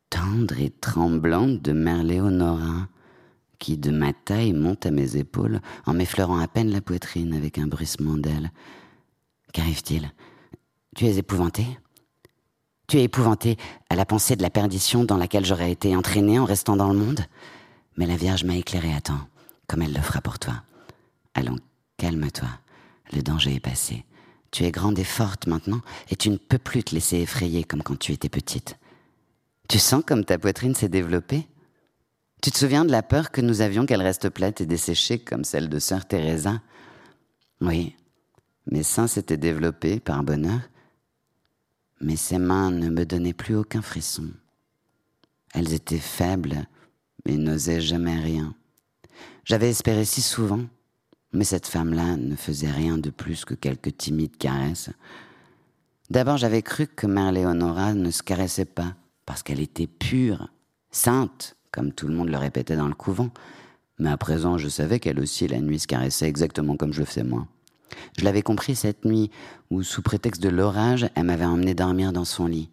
[0.09, 2.87] tendres et tremblantes de Mère Léonora
[3.59, 7.57] qui, de ma taille, montent à mes épaules en m'effleurant à peine la poitrine avec
[7.57, 8.53] un bruissement d'ailes.
[9.51, 10.13] Qu'arrive-t-il?
[10.95, 11.65] Tu es épouvanté
[12.91, 13.57] tu es
[13.89, 16.99] à la pensée de la perdition dans laquelle j'aurais été entraîné en restant dans le
[16.99, 17.21] monde
[17.95, 19.29] Mais la Vierge m'a éclairé à temps,
[19.67, 20.55] comme elle le fera pour toi.
[21.33, 21.55] Allons,
[21.95, 22.49] calme-toi.
[23.13, 24.03] Le danger est passé.
[24.51, 25.79] Tu es grande et forte maintenant,
[26.09, 28.77] et tu ne peux plus te laisser effrayer comme quand tu étais petite.
[29.69, 31.47] Tu sens comme ta poitrine s'est développée?
[32.41, 35.45] Tu te souviens de la peur que nous avions qu'elle reste plate et desséchée comme
[35.45, 36.61] celle de sœur Teresa?
[37.61, 37.95] Oui,
[38.69, 40.59] mes seins s'étaient développés par bonheur,
[42.01, 44.27] mais ses mains ne me donnaient plus aucun frisson.
[45.53, 46.65] Elles étaient faibles,
[47.25, 48.55] mais n'osaient jamais rien.
[49.45, 50.61] J'avais espéré si souvent,
[51.33, 54.89] mais cette femme-là ne faisait rien de plus que quelques timides caresses.
[56.09, 58.95] D'abord, j'avais cru que Mère Léonora ne se caressait pas,
[59.25, 60.49] parce qu'elle était pure,
[60.89, 63.29] sainte, comme tout le monde le répétait dans le couvent.
[63.97, 67.05] Mais à présent, je savais qu'elle aussi, la nuit, se caressait exactement comme je le
[67.05, 67.47] fais moi.
[68.17, 69.31] Je l'avais compris cette nuit
[69.69, 72.69] où, sous prétexte de l'orage, elle m'avait emmené dormir dans son lit.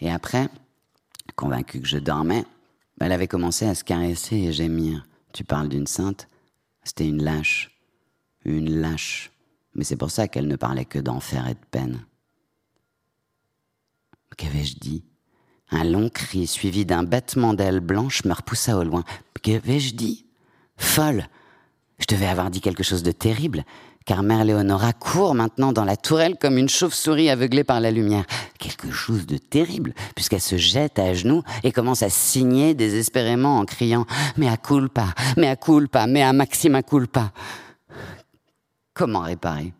[0.00, 0.48] Et après,
[1.36, 2.44] convaincue que je dormais,
[3.00, 5.06] elle avait commencé à se caresser et gémir.
[5.32, 6.28] Tu parles d'une sainte?
[6.84, 7.78] C'était une lâche.
[8.44, 9.30] Une lâche.
[9.74, 12.04] Mais c'est pour ça qu'elle ne parlait que d'enfer et de peine.
[14.36, 15.04] Qu'avais-je dit?
[15.70, 19.04] Un long cri suivi d'un battement d'ailes blanches me repoussa au loin.
[19.42, 20.26] Qu'avais-je dit?
[20.76, 21.28] Folle
[21.98, 23.64] Je devais avoir dit quelque chose de terrible
[24.06, 28.24] car Mère Léonora court maintenant dans la tourelle comme une chauve-souris aveuglée par la lumière.
[28.58, 33.64] Quelque chose de terrible, puisqu'elle se jette à genoux et commence à signer désespérément en
[33.64, 37.32] criant Mais à culpa, mais à culpa, mais à maxima culpa.
[38.94, 39.72] Comment réparer?